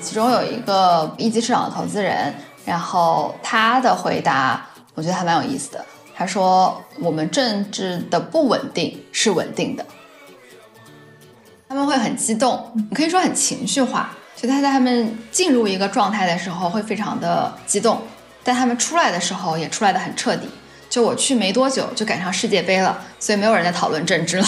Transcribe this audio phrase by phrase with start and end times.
[0.00, 2.34] 其中有一个一级市场的投资人，
[2.64, 5.84] 然后他的回答我觉得还蛮有意思的。
[6.14, 9.84] 他说：“我们政治的不稳定是稳定的。”
[11.68, 14.10] 他们会很激动，你可以说很情绪化。
[14.36, 18.02] 就他在他们进入一个状态的时候会非常的激动，
[18.42, 20.48] 但他们出来的时候也出来的很彻底。
[20.88, 24.46] 就我去没多久就赶上世界杯了，所以没有人在讨论政治了。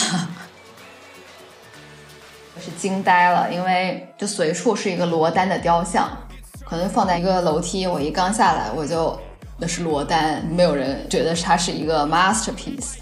[2.64, 6.08] 是惊呆了，因为就随处是一个罗丹的雕像，
[6.64, 9.18] 可能放在一个楼梯，我一刚下来我就
[9.58, 12.98] 那是罗丹，没有人觉得它是一个 masterpiece。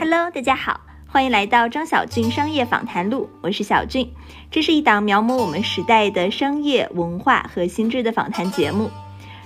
[0.00, 4.12] Hello，大家好，欢迎来到张小俊商业访谈录，我是小俊。
[4.50, 8.90] 这是一档描摹我们时代的商业文化和心智的访谈节目。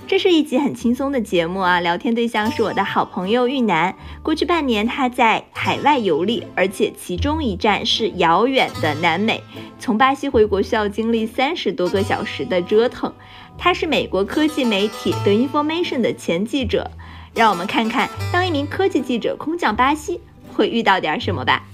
[0.09, 3.95] 这是一集很轻松的节目啊，聊天对象是我的好朋友玉楠。
[4.23, 9.43] 过去半年他在海外游历，而且其中一站是遥远的南美，
[9.79, 13.13] 从巴西回国需要经历三十多个小时的折腾。
[13.59, 16.91] 他是美国科技媒体 The Information 的前记者。
[17.35, 20.23] 让我们看看，当一名科技记者空降巴西
[20.55, 21.67] 会遇到点什么吧。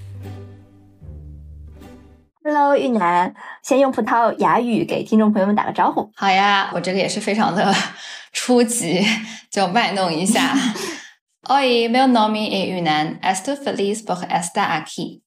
[2.42, 6.10] Hello，玉楠，先用葡萄牙语给听众朋友们打个招呼。
[6.16, 7.72] 好呀，我这个也是非常的
[8.34, 9.02] 初级，
[9.50, 10.54] 就卖弄一下。
[11.48, 13.20] Oi, meu nome é Yunnan.
[13.22, 15.22] Estou feliz por estar aqui。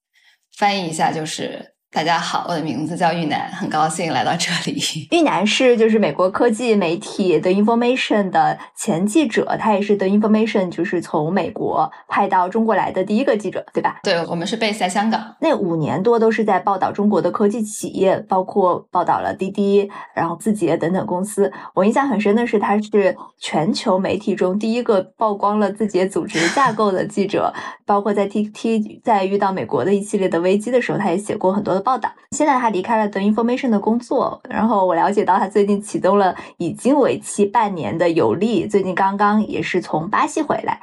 [0.52, 1.77] 翻译一下就是。
[1.98, 4.80] 大家好，我的名字叫玉楠，很高兴来到这里。
[5.09, 14.00] 玉楠是就是美国科技媒体的 Information 的前记者，他也是 The Information 就是从美国派到中国来的第一个记者，对吧？
[14.03, 15.38] 对，我们是 base 在香港。
[15.42, 21.52] 那五年多都是在报道中国的科技企业，包括报道了滴滴、然后字节等等公司。
[21.73, 27.52] 我印象很深的是，他是全球媒体中第一个曝光了字节组织架构的记者，
[27.88, 31.84] 包括在 TT 在遇到美国的一系列的危机的时候，他也写过很多。
[31.88, 40.81] 报道，现在他离开了 The Information 的工作，然后我了解到他最近启动了已经为期半年的游历，最近刚刚也是从巴西回来。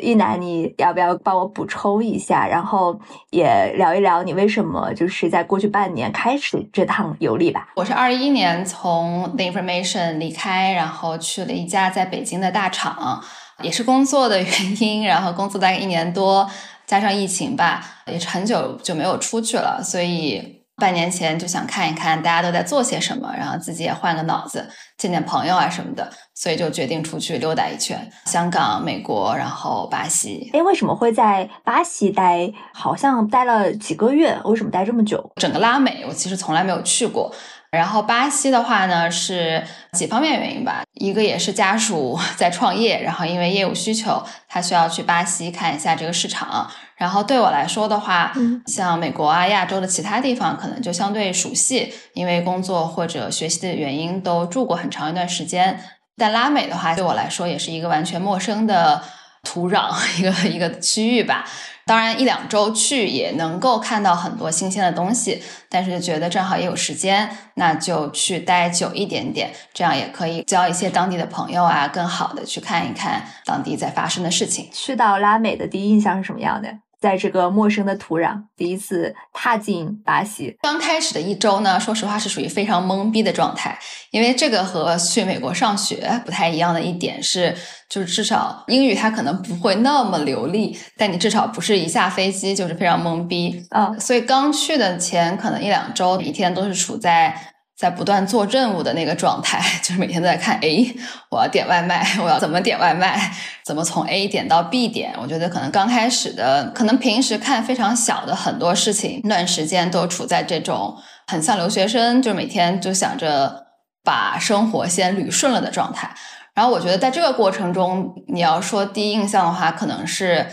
[0.00, 2.98] 玉楠，你要不要帮我补充一下，然后
[3.30, 7.68] 也聊一聊你为什么就是在过去半年开始这趟游历吧？
[7.76, 13.22] 我是二一年从 The Information 离开，然后去了一家在北京的大厂，
[13.62, 16.50] 也是工作的原因，然后工作大概一年多。
[16.90, 24.68] 加上疫情吧，也是很久就没有出去了，所以半年前就想看一看大家都在做些什么，然后自己也换个脑子，
[24.98, 30.50] 见见朋友啊什么的，所以就决定出去溜达一圈，香港、美国，然后巴西。
[30.52, 32.52] 哎，为什么会在巴西待？
[32.74, 35.30] 好像待了几个月，为什么待这么久？
[35.36, 37.32] 整个拉美我其实从来没有去过。
[37.70, 40.82] 然后巴西的话呢，是几方面原因吧。
[40.94, 46.70] 一个也是家属 在创业，然后因为业务需求，他需要去巴西看一下这个市场。
[46.96, 48.32] 然后对我来说的话，
[48.66, 55.80] 像美国啊、亚洲的其他地方，可能就相对熟悉，因为工作或者学习的原因都住过很长一段时间。
[56.16, 59.02] 但拉美的话，对我来说也是一个完全陌生的
[59.42, 61.46] 土壤， 一个一个区域吧。
[61.90, 74.68] 当然，一两周去也能够看到很多新鲜的东西，但是觉得正好也有时间，那就去待久一点点，这样也可以交一些当地的朋友啊，更好的去看一看当地在发生的事情。
[74.72, 76.68] 去到拉美的第一印象是什么样的？
[77.00, 83.78] 在这个陌生的土壤，第一次踏进巴西，刚开始的一周呢，说实话是属于非常懵逼的状态，
[84.10, 87.56] 因为这个和去美国上学不太一样的一点是，
[87.88, 97.34] 就是至少英语它可能不会那么流利，但你至少不是一下飞机就是非常懵逼啊，所以刚去的前可能一两周，每天都是处在。
[97.80, 100.84] 在不断做任务的那个状态， 就是每天都在看，哎，
[101.30, 103.32] 我要点外卖， 我要怎么点外卖，
[103.64, 105.14] 怎么从 A 点到 B 点？
[105.18, 110.94] 我觉得可能刚开始的，可能平时看非常小的很多事情，那段时间都处在这种
[111.28, 113.64] 很像留学生，就是每天就想着
[114.04, 116.14] 把生活先捋顺了的状态。
[116.52, 120.46] 然后我觉得在这个过程中，你要说第一印象的话，可能是。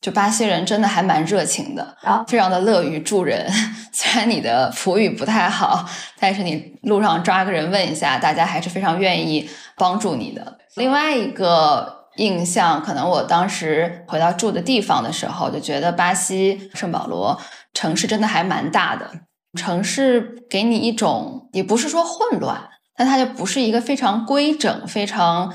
[0.00, 3.50] 就巴西人真的还蛮热情的，啊，非常的乐于助人。
[3.92, 5.84] 虽然你的葡语不太好，
[6.18, 10.58] 但是你路上抓个人问一下，大家还是非常愿意帮助你的。
[10.76, 17.38] 另外一个印象，可能我当时回到住的地方的时候，就觉得巴西圣保罗
[17.74, 19.10] 城市真的还蛮大的。
[19.58, 25.52] 城市给你一种，也不是说混乱，但它就不是一个非常规整、非常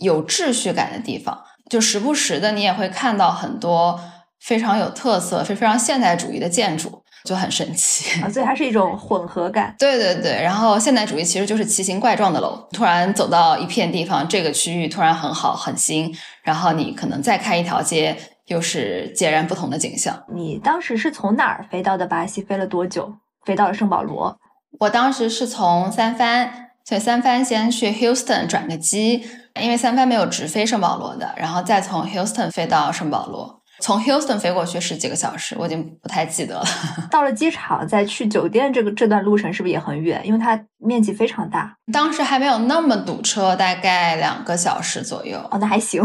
[0.00, 1.44] 有秩序感的地方。
[1.74, 3.98] 就时不时的，你也会看到很多
[4.38, 8.28] 非常有特色、非非常现代主义的建筑，就很神奇啊！
[8.28, 9.74] 所以它是一种混合感。
[9.80, 12.64] 对对对，然后现代主义其实就是奇形怪状的楼。
[12.72, 18.16] 突然走到一片地方，这个区域突然很好、很新，然后你可能再开一条街，
[18.46, 20.22] 又是截然不同的景象。
[20.32, 22.40] 你当时是从哪儿飞到的巴西？
[22.40, 23.12] 飞了多久？
[23.44, 24.38] 飞到了圣保罗。
[24.78, 29.24] 我当时是从三藩，所以三番先去 Houston 转个机，
[29.60, 33.62] 因为三番没有直飞圣保罗的，然后再从 Houston 飞到圣保罗。
[33.80, 36.64] 从 Houston 飞过去十几个小时，我已经不太记得了。
[37.10, 40.20] 到了机场再去酒店，这个这段路程是不是也很远？
[40.24, 41.74] 因为它面积非常大。
[41.92, 45.38] 当时还没有那么堵车，大概两个小时左右。
[45.50, 46.02] 哦，那还行，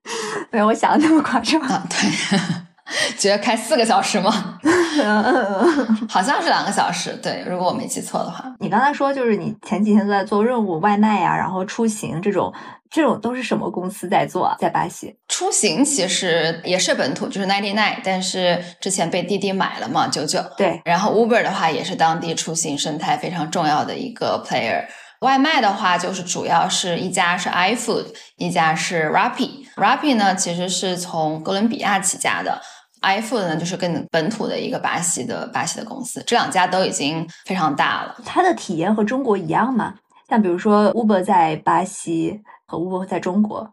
[0.50, 1.60] 没有我想的那么夸张。
[1.60, 2.10] 啊，对，
[3.18, 4.58] 觉得开四个小时吗？
[6.08, 7.12] 好像是两个小时。
[7.22, 8.44] 对，如果我没记错的话。
[8.58, 12.52] 你刚才说就是你前几天都在做任务、外卖啊，然后出行这种。
[12.92, 14.56] 这种都是什么公司在做啊？
[14.58, 20.42] 在巴西出行其实也是本土，就是 Ninety Nine，但是之前被滴滴买了嘛，九九。
[20.56, 24.86] 对，然后 Uber 的话也是当地出行生态非常重要的一个 player。
[25.20, 28.06] 外卖的话，就是主要是一家是 iFood，
[28.38, 29.68] 一家是 Rappi。
[29.76, 32.60] Rappi 呢其实是从哥伦比亚起家的
[33.02, 36.22] ，iFood 呢就是跟本土的一个巴西的巴西的公司。
[36.26, 38.16] 这两家都已经非常大了。
[38.24, 39.94] 它的体验和中国一样吗？
[40.28, 42.42] 像比如说 Uber 在巴西。
[42.70, 43.72] 和 Uber 在中国，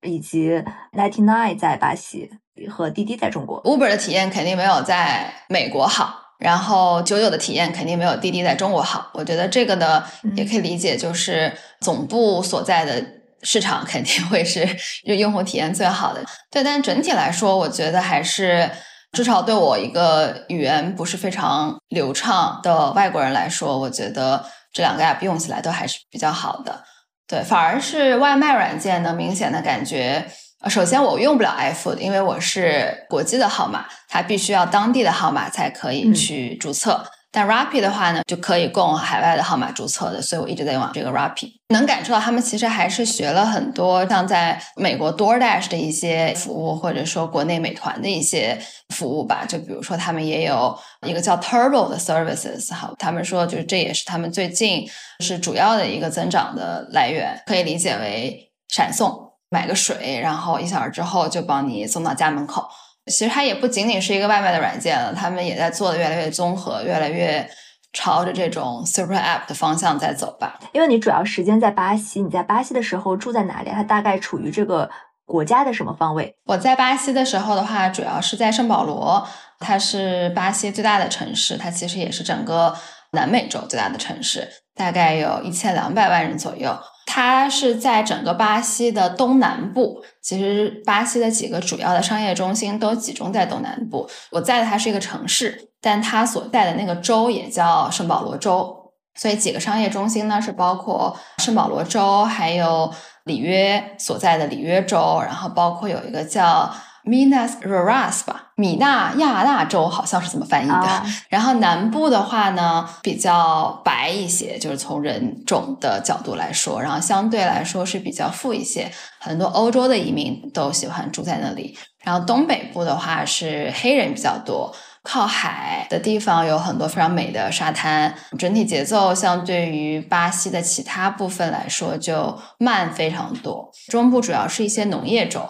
[0.00, 0.50] 以及
[0.96, 2.30] Ninety Nine 在巴西
[2.70, 9.10] 和滴滴在中国，Uber 的体验肯定没有在美国好，然后九九的体验肯定没有滴滴在中国好。
[9.12, 10.02] 我觉得这个呢，
[10.34, 11.52] 也可以理解，就是
[11.82, 13.04] 总部所在的
[13.42, 14.66] 市场肯定会是
[15.04, 16.24] 用户体验最好的。
[16.50, 18.70] 对，但整体来说，我觉得还是
[19.12, 26.84] 至少对我一个语言不是非常流畅的外国人来说，我觉得这两个 app 用起来都还是比较好的。
[27.26, 30.26] 对，反而是外卖软件能明显的感觉。
[30.62, 37.02] 呃，首先我用不了 iFood，因为我是国际的号码，它必须要当地的号码才可以去注册。
[37.32, 41.52] 但 Rappi 的话呢，就可以供海外的号码注册的，所以我一直在用这个 Rappi。
[41.68, 49.44] 能感受到他们其实还是学了很多像在美国 DoorDash 的一些服务，或者说国内美团的一些服务吧。
[49.46, 54.84] 就比如说他们也有一个叫 Turbo 的 services，哈，他们说就是这也是他们最近
[55.20, 62.68] 是主要的一个增长的来源，可以理解为闪送，买个水，然后一小时之后就帮你送到家门口。
[63.06, 67.48] 其实它也不仅仅是一个外卖的软件了，他们也在做的越来越综合，越来越
[67.92, 70.60] 朝着这种 super app 的方向在走吧。
[70.72, 73.70] 因为你主要时间在巴西，你在巴西的时候住在哪里？
[73.70, 74.88] 它大概处于这个
[75.24, 76.36] 国家的什么方位？
[76.44, 79.26] 我在巴西的时候的话，主要是在圣保罗，
[79.58, 82.76] 它是巴西最大的城市，它其实也是整个
[83.12, 86.78] 南美洲最大的城市，大概有一千两百万人左右。
[87.12, 94.08] 它是在整个巴西的东南部，其实巴西的几个主要的商业中心都集中在东南部。
[94.30, 102.88] 我在的它是一个城市，但它所在的那个州也叫圣保罗州，所以几个商业中心呢是包括圣保罗州，还有
[103.24, 106.72] 里约所在的里约州，然后包括有一个叫。
[107.02, 111.02] Minas Gerais 吧，米纳亚纳州好像是这么翻译的。
[111.30, 121.74] 然后南部的话呢，比较白一些，就是从人种的角度来说，然后相对来说是比较富一些，很多欧洲的移民都喜欢住在那里。
[122.04, 124.70] 然后东北部的话是黑人比较多，
[125.02, 133.70] 靠海的地方有很多非常美的沙滩，整体节奏相对于巴西的其他部分来说就慢非常多。
[133.88, 135.40] 中部主要是一些农业州。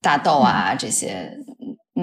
[0.00, 1.28] 大豆啊，这些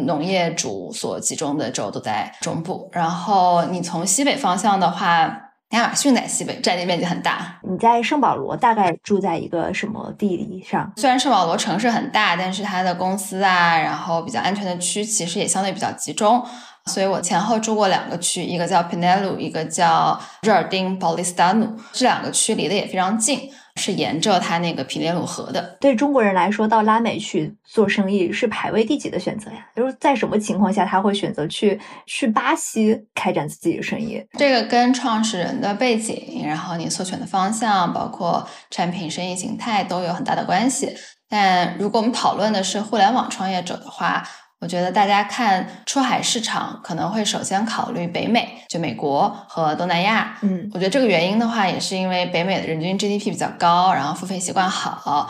[0.03, 2.89] 农业主所集中的州都在中部。
[2.91, 7.59] 然后你从西北方向的话，亚马逊在西北，占地面积很大。
[7.63, 10.91] 你在圣保罗大概住在一个什么地理上？
[10.97, 16.43] 虽然圣保罗城市很大，但是它的公司啊，然后比较安全的区其实也相对比较集中。
[16.85, 23.49] 所以我前后住过两个区，一个叫 Pinelo，一个叫热尔丁 Paulistano，这两个区离得也非常近。
[23.75, 25.77] 是沿着它那个皮列鲁河的。
[25.81, 29.67] 对中国人来说，到拉美去做生意是排位第几的选择呀？
[29.75, 34.25] 就是在什么情况下他会选择去去巴西开展自己的生意？
[34.37, 40.95] 这个跟创始人的背景，然后你所选的方向，包括产品、生意形态都有很大的关系。
[41.27, 44.23] 但如果我们讨论的是互联网创业者的话，
[44.65, 50.35] 我觉得大家看出海市场可能会首先考虑北美，就美国和东南亚。
[50.41, 55.29] 嗯，我觉得这个原因的话，也是因为北美的人均 GDP 比较高，然后付费习惯好，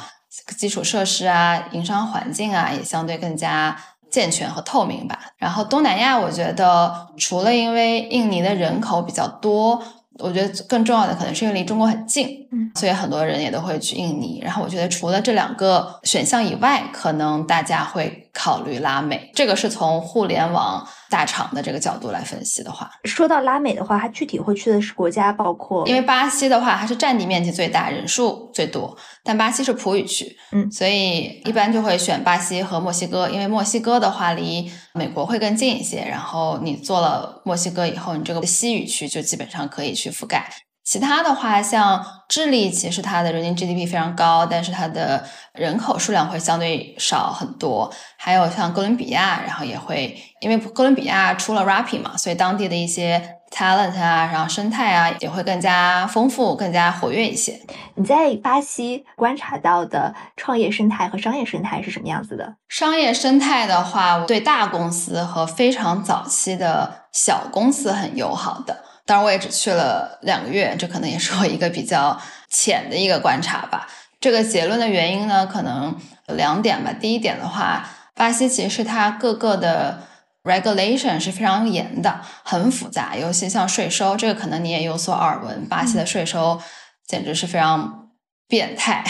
[0.57, 3.75] 基础设施啊、营商环境啊也相对更加
[4.09, 5.19] 健全和透明吧。
[5.37, 9.83] 然后东南亚，我觉得除了因为印尼的人口比较多。
[10.19, 14.39] 我觉得更重要的可能是因为离中国很近，嗯，所以很多人也都会去印尼。
[14.41, 19.29] 然后我觉得除了这两个选项以外，可能大家会考虑拉美。
[19.33, 40.47] 这个是从互联网大厂的这个角度来分析的话，说到拉美的话，它具体会去的是国家，包括因为巴西的话，它是占地面积最大，人数最多，但巴西是葡语区，嗯，所以一般就会选巴西和墨西哥，因为墨西哥的话离美国会更近一些，然后你做了墨西哥以后，你这个西语区就基本上可以去覆盖。
[40.85, 47.91] 其他的话，像智利，其实它的人均 GDP 非常高，但是它的人口数量会相对少很多。
[48.17, 57.59] 还有像哥伦比亚，然后也会因为哥伦比亚出了 Rappi 嘛，所以当地的一些 talent 啊，然后生态啊，也会更加丰富、更加活跃一些。
[57.95, 62.57] 你在巴西观察到的创业生态和商业生态是什么样子的？
[62.69, 68.84] 商业生态的话，对大公司和非常早期的小公司很友好的。
[69.05, 72.19] 当然，我也只去了两个月，这可能也是我一个比较
[72.49, 73.87] 浅的一个观察吧。
[74.19, 75.95] 这个结论的原因呢，可能
[76.27, 76.91] 有两点吧。
[76.91, 80.01] 第一点的话，巴西其实它各个的
[80.43, 85.67] regulation 是非常严的，很复杂，尤其像税收，这个可能你也有所耳闻。
[85.67, 86.59] 巴西的税收
[87.05, 88.09] 简直是非常
[88.47, 89.03] 变态。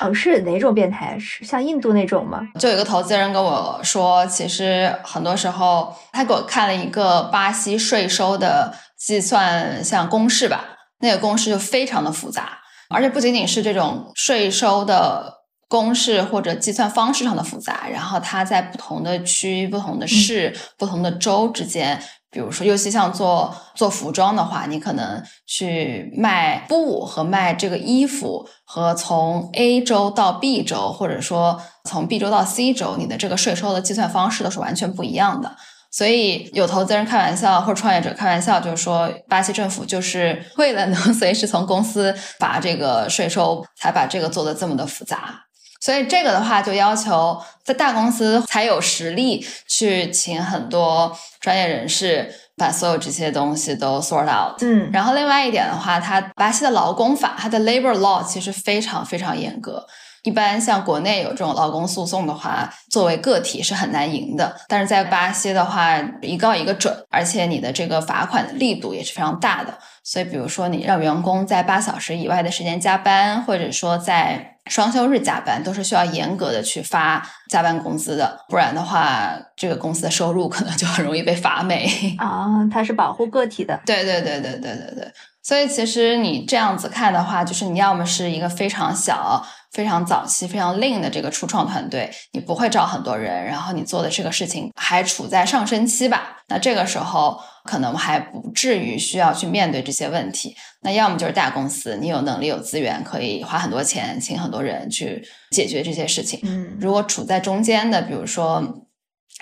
[0.00, 1.18] 哦，是哪种变态？
[1.18, 2.40] 是像印度那种吗？
[2.58, 12.58] 就有一个投资人跟我说，其实很多时候他给我看了一个巴西税收的计算像公式吧，那个公式就非常的复杂，
[12.90, 22.00] 而且不仅仅是这种税收的公式或者计算方式上的复杂，然后它在不同的区、不同的市、不同的州之间。
[22.32, 35.56] 比如说，尤其像做做服装的话，你可能去卖布和卖这个衣服，和从 A 州到 B 州，或者说从 B 州到 C 州，你的这个税收的计算方式都是完全不一样的。
[35.90, 45.44] 所以有投资人开玩笑，或者创业者开玩笑，就是说，巴西政府就是为了能 随时从公司把这个税收，才把这个做的这么的复杂。
[45.80, 54.62] 所以这个的话，就要求在大公司才有实力去请很多专业人士把所有这些东西都 sort out。
[54.62, 59.86] 嗯，然后另外一点的话，它巴西的劳工法，它的 labor law 其实非常非常严格。
[60.22, 64.54] 一般像国内有这种劳工诉讼的话，作为个体是很难赢的。
[64.68, 69.78] 但是在巴西的话，一告一个准，而且你的这个罚款的力度也是非常大的。
[70.02, 78.40] 所以，比如说你让员工在八小时以外的时间加班，或者说在双休日加班，都是需要严格的去发加班工资的。
[78.48, 81.88] 不然的话，这个公司的收入 可能就很容易被罚没。
[82.18, 83.80] 啊，它是保护个体的。
[83.86, 85.12] 对对对对对对对。
[85.42, 89.42] 所以其实你这样子看的话，就是你要么是一个非常小。
[89.72, 96.38] 非常早期、非常 lean 的这个初创团队，你不会招很多人，然后你做的这个事情还处在上升期吧？
[96.48, 100.56] 那这个时候可能还不至于需要去面对这些问题。
[100.82, 106.40] 那要么就是大公司，你有能力、有资源，可以花很多钱请很多人去解决这些事情。
[106.42, 108.86] 嗯，如果处在中间的，比如说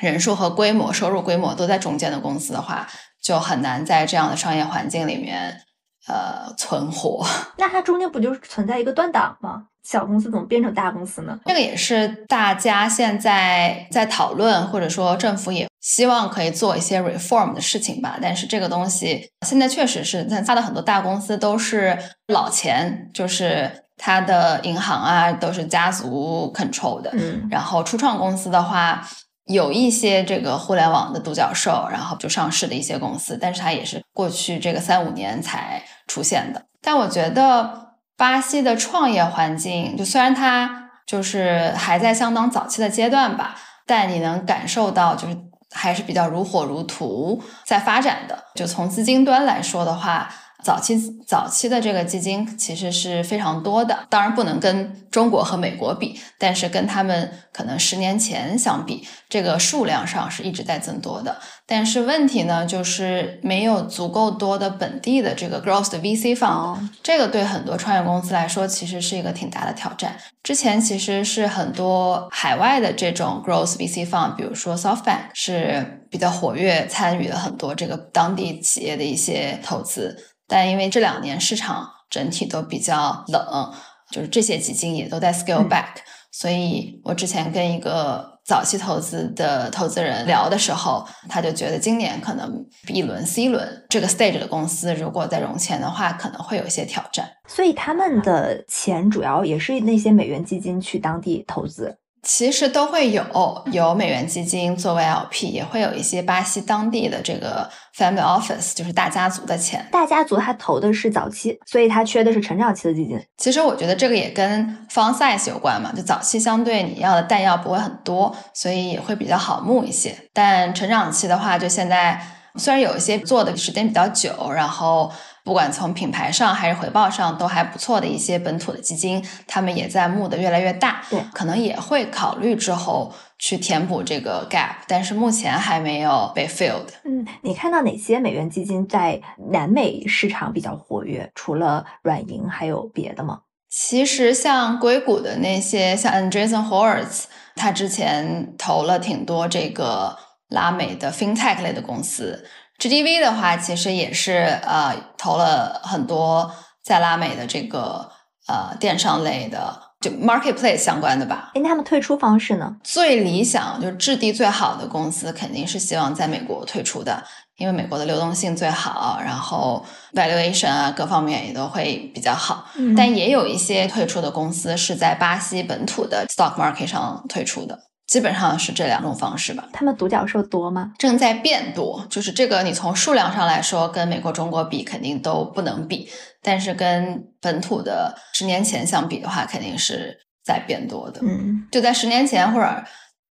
[0.01, 2.87] 人数和规模、收入规模都在中间的公司的话，
[3.23, 5.63] 就很难在这样的商业环境里面
[6.07, 7.27] 呃存活。
[7.57, 9.69] 那它中间不就是存在一个断档吗？
[9.91, 11.41] 小公司怎么变成大公司呢？
[11.47, 18.19] 这个也是大家现在在讨论，或者说政府也希望可以做一些 reform 的事情吧。
[18.21, 27.09] 但是这个东西现在确实是，它的很多大公司都是老钱，就是它的银行啊都是家族 control 的。
[27.15, 29.09] 嗯，然后初创公司的话，
[29.47, 36.63] 有一些这个互联网的独角兽，然后就上市的一些公司，但是它也是过去这个三五年才出现的。
[36.83, 37.88] 但我觉得。
[38.19, 43.55] 巴西的创业环境，就虽然它就是还在相当早期的阶段吧，
[43.87, 45.35] 但你能感受到，就是
[45.73, 48.45] 还是比较如火如荼在发展的。
[48.55, 50.29] 就从资金端来说的话。
[50.61, 61.41] 早期早期的这个基金其实是非常多的，当然不能跟中国和美国比，但是跟他们可能十年前相比，这个数量上是一直在增多的。
[61.71, 70.17] 但是问题呢，就是没有足够多的本地的这个 growth 的 VC fund，这个对很多创业公司来说其实是一个挺大的挑战。
[70.43, 80.17] 之前其实是很多海外的这种 growth VC fund，比如说 SoftBank 是比较活跃，参与了很多这个当地企业的一些投资。
[80.47, 83.71] 但因为这两年市场整体都比较冷，
[84.11, 85.97] 就是这些基金也都在 scale back，
[86.31, 97.29] 所以我之前跟一个早期投资的投资人聊的时候，他就觉得今年可能 B 轮、C 轮这个 stage 的公司，如果在融钱的话，可能会有一些挑战。
[97.47, 101.99] 所以他们的钱主要也是那些美元基金去当地投资。
[102.23, 103.25] 其实都会有，
[103.73, 109.87] 有美元基金作为 LP，也会有一些巴西当地的这个 family office，就是大家族的钱。
[109.91, 113.19] 大家族他投的是早期，所以他缺的是成长期的基金。
[113.37, 120.15] 其实我觉得这个也跟 fund size 有关嘛，就早期相对你要的弹药不会很多，所以也会比较好募一些。
[120.33, 122.21] 但成长期的话，就现在
[122.57, 125.11] 虽然有一些做的时间比较久，然后。
[125.49, 136.89] 不管从品牌上还是回报上都还不错的一些本土的基金，他们也在募的越来越大，对，可能也会考虑之后去填补这个 gap，但是目前还没有被 filled。
[137.05, 141.33] 嗯，你看到哪些美元基金在南美市场比较活跃？
[141.35, 143.41] 除了软银，还有别的吗？
[143.71, 147.25] 其实像硅谷的那些，像 Andreessen Horowitz，
[147.57, 150.19] 他之前投了挺多这个
[150.51, 152.45] 拉美的 fintech 类的公司。
[152.79, 156.51] GDV 的话，其实也是呃投了很多
[156.83, 158.09] 在拉美的这个
[158.47, 161.51] 呃电商类的，就 marketplace 相关的吧。
[161.55, 162.77] 哎，他们退出方式呢？
[162.85, 167.21] 最理想就是质地最好的公司肯定是希望在美国退出的，
[167.57, 172.65] 因为美国的流动性最好，然后 valuation 啊各方面也都会比较好。
[172.97, 177.77] 但也有一些退出的公司是在巴西本土的 stock market 上退出的。
[178.09, 179.69] 基本上是这两种方式吧。
[179.73, 180.93] 他们独角兽多吗？
[180.99, 186.09] 正在变多，就是这个你从数量上来说，跟美国、中国比肯定都不能比，
[186.43, 191.21] 但是跟本土的十年前相比的话，肯定是在变多的。
[191.23, 192.85] 嗯，就在十年前或者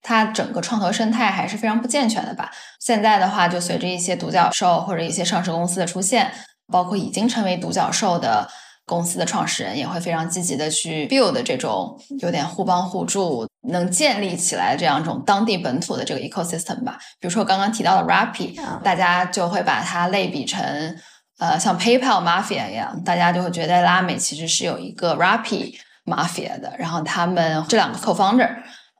[0.00, 2.50] 它整个创投生态还是非常不健全的吧。
[2.78, 6.32] 现在的话，就随着一些独角兽或者一些上市公司的出现，
[6.72, 8.48] 包括已经成为独角兽的。
[8.86, 16.98] 公司的创始人也会非常积极的去 build 这种有点互帮互助，能建立起来这样一种当地本土的这个 ecosystem 吧。
[17.18, 20.96] 比如说刚刚提到的 Rappi，大家就会把它类比成
[21.38, 25.74] 呃像 PayPal Mafia 一样，大家就会觉得拉美其实是有一个 Rappi
[26.04, 28.48] Mafia 的，然后他们这两个 co-founder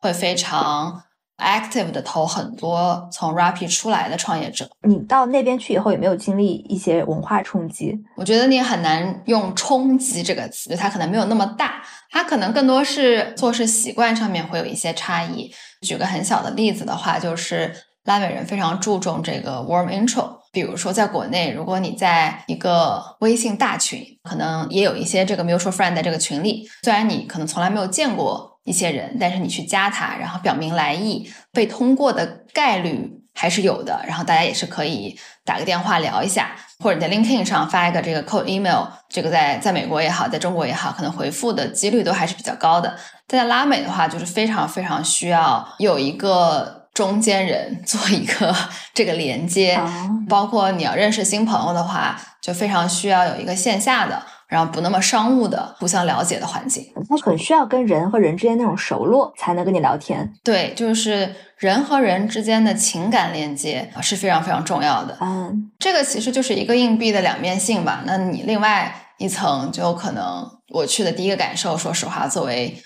[0.01, 1.03] 会非常。
[1.41, 7.99] Active 的投很多从 Rappi 出来的创业者，你到那边去以后有没有经历一些文化冲击？
[8.17, 15.51] 我觉得你很难用冲击这个词，它可能没有那么大，它可能更多是做事习惯上面会有一些差异。
[15.81, 28.50] 举个很小的例子的话，就是拉美人非常注重这个 warm intro，比如说在国内，如果你在一个微信大群，可能也有一些这个 mutual friend 在这个群里，虽然你可能从来没有见过。
[28.65, 34.03] 一些人，但是你去加他，然后表明来意，被通过的概率还是有的。
[34.07, 42.95] 然后大家也是可以打个电话聊一下，或者你在 LinkedIn 上发一个这个 cold email，这个在在美国也好，在中国也好，可能回复的几率都还是比较高的。
[43.27, 48.55] 但在拉美的话，就是非常非常需要有一个中间人 做一个
[48.93, 49.81] 这个连接，
[50.29, 54.23] 包括你要认识新朋友的话，就非常需要有一个线下的。
[54.51, 60.29] 然后不那么商务的、互相了解的环境，他很需要跟人和人之间那种熟络，才能跟你聊天。
[60.43, 65.17] 对，就是人和人之间的情感连接是非常非常重要的。
[65.21, 68.03] 嗯，这个其实就是一个硬币的两面性吧。
[68.05, 72.77] 那你另外一层，就可能我去的第一个感受，说实话，作为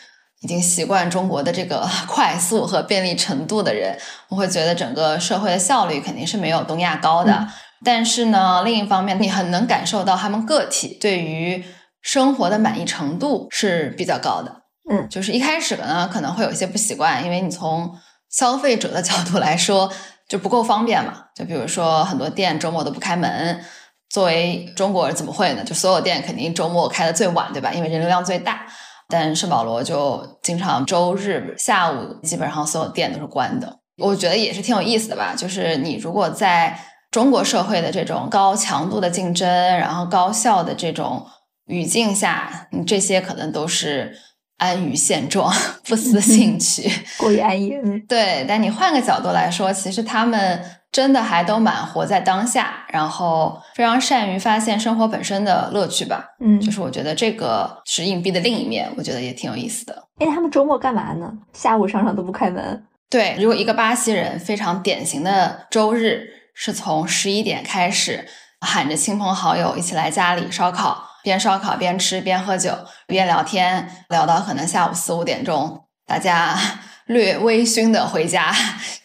[0.43, 3.97] 已经习惯中国的这个 快速和便利程度的人，
[4.29, 7.49] 我会觉得整个社会的效率肯定是没有东亚高的。
[7.83, 11.65] 但是呢，另一方面，你很能感受到他们个体对于
[12.03, 14.63] 生活的满意程度是比较高的。
[14.91, 17.91] 嗯，就是一开始呢，可能会有一些不习惯，因为你从
[18.31, 19.91] 消费者的角度来说
[20.29, 21.25] 就不够方便嘛。
[21.35, 23.65] 就比如说很多店周末都不开门，
[24.11, 25.65] 作为中国人怎么会呢？
[25.65, 27.73] 就所有店肯定周末开的最晚，对吧？
[27.73, 28.67] 因为人流量最大。
[29.09, 33.81] 但圣保罗就经常周日下午基本上所有店都是关的。
[33.99, 35.35] 我觉得也是挺有意思的吧。
[35.37, 36.79] 就是你如果在
[37.15, 41.25] 中国社会的这种高强度的竞争，然后高效的这种
[41.67, 44.13] 语境下，你这些可能都是
[44.59, 45.55] 安于现状，
[45.87, 47.73] 不思进取， 过于安逸。
[48.09, 56.31] 对，但你换个角度来说，其实他们真的还都蛮活在当下，然后非常善于发现生活本身的乐趣吧。
[56.41, 60.09] 嗯，就是我觉得这个是硬币的另一面，我觉得也挺有意思的。
[60.19, 61.33] 哎，他们周末干嘛呢？
[61.53, 62.85] 下午商场都不开门。
[63.09, 66.43] 对，如果一个巴西人非常典型的周日。
[66.55, 68.27] 是从十一点开始，
[68.61, 72.73] 喊着亲朋好友一起来家里烧烤，边烧烤边吃边喝酒
[73.07, 76.59] 边聊天，聊到可能下午四五点钟，大家
[77.07, 78.55] 略微醺的回家，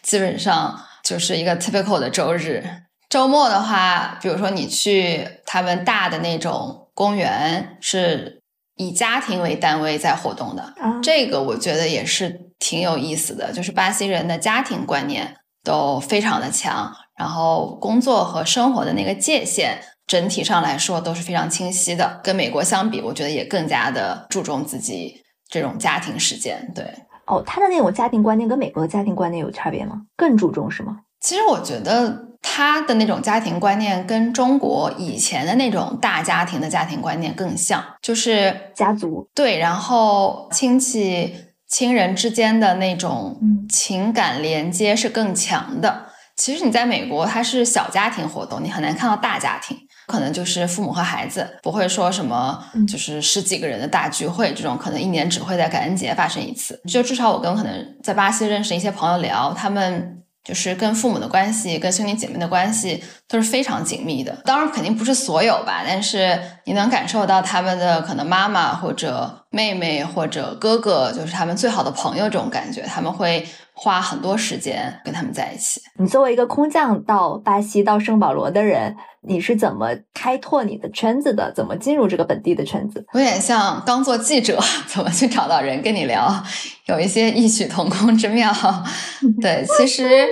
[0.00, 2.64] 基本上就是一个 typical 的周日。
[3.10, 8.40] 周末的话，比如说你去他们大的那种公园，是
[8.76, 16.94] 以家庭为单位在活动的，这个我觉得也是挺有意思的，就是巴西人的家庭观念都非常的强。
[17.20, 22.18] 然后工作和生活的那个界限，整体上来说都是非常清晰的。
[22.24, 26.72] 跟美国相比，我觉得也更加的注重自己这种家庭时间。
[26.74, 26.82] 对，
[27.26, 30.00] 哦，他的那种家庭观念跟美国的家庭观念有差别吗？
[30.16, 31.00] 更注重是吗？
[31.20, 41.34] 其实我觉得他的那种家庭观念跟中国以前的那种大家庭的家庭观念更像，就是家族对，然后亲戚
[41.68, 46.06] 亲人之间的那种情感连接是更强的。
[46.40, 49.76] 其实你在美国，它是小家庭活动，你很难看到大家庭，
[50.06, 56.80] 可能就是父母和孩子，不会说什么就是十几个人的大聚会，这种可能一年只会在感恩节发生一次。
[56.88, 60.16] 就至少我跟可能在巴西认识一些朋友聊，他们。
[60.42, 64.32] 就是跟父母的关系，跟兄弟姐妹的关系都是非常紧密的。
[64.42, 72.80] 当然，肯定不是所有吧，但是你能感受到他们的可能妈妈或者妹妹或者哥哥，就是他们最好的朋友这种感觉。
[72.82, 73.46] 他们会
[73.82, 75.80] 花很多时间跟他们在一起。
[75.98, 78.94] 你作为一个空降到巴西到圣保罗的人。
[79.22, 81.52] 你是怎么开拓你的圈子的？
[81.54, 83.04] 怎么进入这个本地的圈子？
[83.12, 86.42] 有点像刚做记者， 怎么去找到人跟你聊？
[86.86, 88.50] 有一些异曲同工之妙。
[89.42, 90.26] 对，其实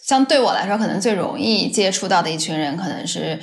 [0.00, 3.40] 像对我来说，可能最容易接触到的一群人，可能是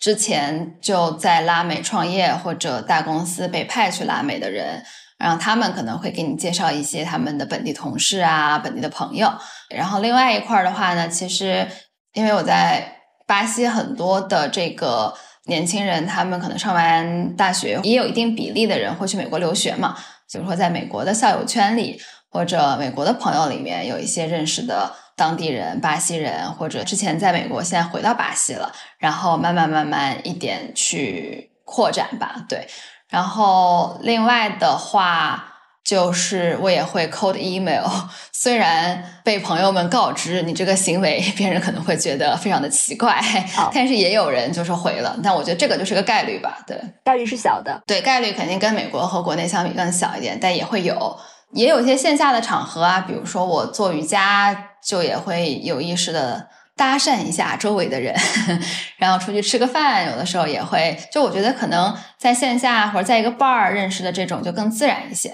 [0.00, 4.82] 之前就在拉美创业或者大公司被派去拉美的人，
[5.18, 9.32] 然后他们可能会给你介绍一些他们的本地同事啊、本地的朋友。
[9.68, 11.66] 然后另外一块的话呢，其实
[12.12, 12.90] 因为我在。
[13.26, 15.14] 巴西很多的这个
[15.46, 19.96] 年轻人，他们可能上完大学，也有一定比例的人会去美国留学嘛。
[20.30, 21.98] 比如说，在美国的校友圈里，
[22.28, 32.44] 或者美国的朋友里面，有一些认识的当地人、巴西人，或者之前在美国，现在回到巴西了，然后慢慢慢慢一点去扩展吧。
[32.46, 32.68] 对，
[33.14, 35.50] 然后另外的话。
[35.84, 37.84] 就是我也会 cold email，
[38.32, 43.22] 虽然被朋友们告知你这个行为，别人可能会觉得非常的奇怪，
[43.70, 45.14] 但是也有人就是回了。
[45.22, 46.74] 但我觉得这个就是个概率吧，对，
[47.04, 51.18] 概率是小的，对，概率肯定跟美国和国内相比更小一点，但也会有，
[51.52, 56.48] 也有一些线下的场合啊，比如说我做瑜伽，就也会有意识的。
[56.76, 58.14] 搭讪一下周围的人，
[58.98, 60.98] 然后出去吃个饭，有的时候也会。
[61.12, 65.32] 就我觉得可能在线下或者在一个 bar 认识的这种就更自然一些。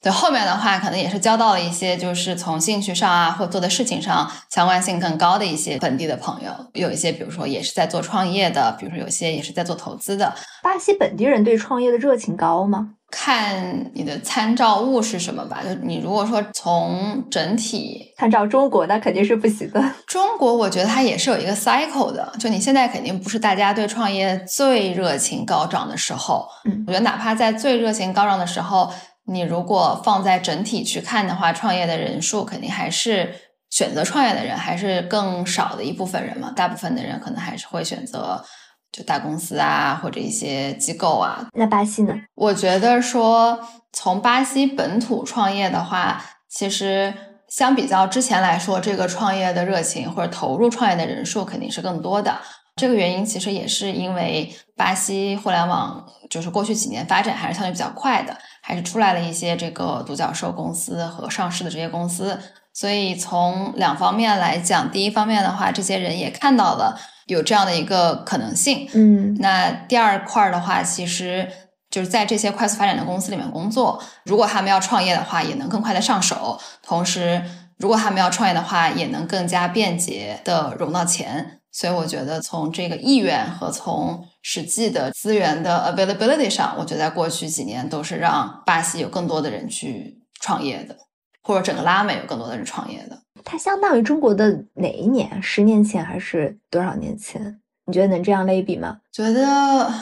[0.00, 6.52] 对后面的话，可能也是交到了一些就是从兴趣上啊或做的事情上相关性更高的一些本地的朋友。
[6.74, 10.34] 有一些比如说也是在做创业的，比如说有些也是在做投资的。
[10.62, 12.90] 巴西本地人对创业的热情高吗？
[13.10, 15.62] 看你的参照物是什么吧。
[15.64, 19.82] 就你如果说从整体参照中国，那肯定是不行的。
[20.06, 22.32] 中国我觉得它也是有一个 cycle 的。
[22.38, 26.46] 就你现在肯定不是大家对创业最热情高涨的时候。
[26.66, 28.92] 嗯，我觉得哪怕在最热情高涨的时候，
[29.24, 33.34] 你如果放在整体去看的话，创业的人数肯定还是
[33.70, 36.52] 选择创业的人还是更少的一部分人嘛。
[36.54, 38.44] 大部分的人可能还是会选择。
[38.90, 41.46] 就大公司啊，或者一些机构啊。
[41.54, 42.14] 那巴西呢？
[42.34, 43.60] 我觉得说
[43.92, 47.12] 从巴西本土创业的话，其实
[47.48, 52.38] 相比较之前来说，这个创业的热情或者投入创业的人数肯定是更多的。
[52.76, 62.40] 这个原因其实也是因为巴西互联网就是过去几年发展还是相对比较快的，还是出来了一些这个独角兽公司和上市的这些公司。
[62.72, 66.98] 所以从两方面来讲，第一方面的话，这些人也看到了。
[67.28, 71.48] 有这样的一个可能性，嗯，那第二块的话，其实
[71.88, 74.02] 就是在这些快速发展的公司里面工作。
[74.24, 77.42] 如果他们要创业的话，也能更快的上手；同时，
[77.76, 81.60] 如果他们要创业的话，也能更加便捷的融到钱。
[81.70, 90.96] 所以，我觉得从这个意愿和从实际的资源的 availability 上，我觉得在过去几年都是让巴西有更多的人去创业的，
[91.42, 93.20] 或者整个拉美有更多的人创业的。
[93.44, 95.42] 它相当于中国的哪一年？
[95.42, 97.60] 十年前还是多少年前？
[97.86, 98.98] 你觉得能这样类比吗？
[99.10, 99.92] 觉得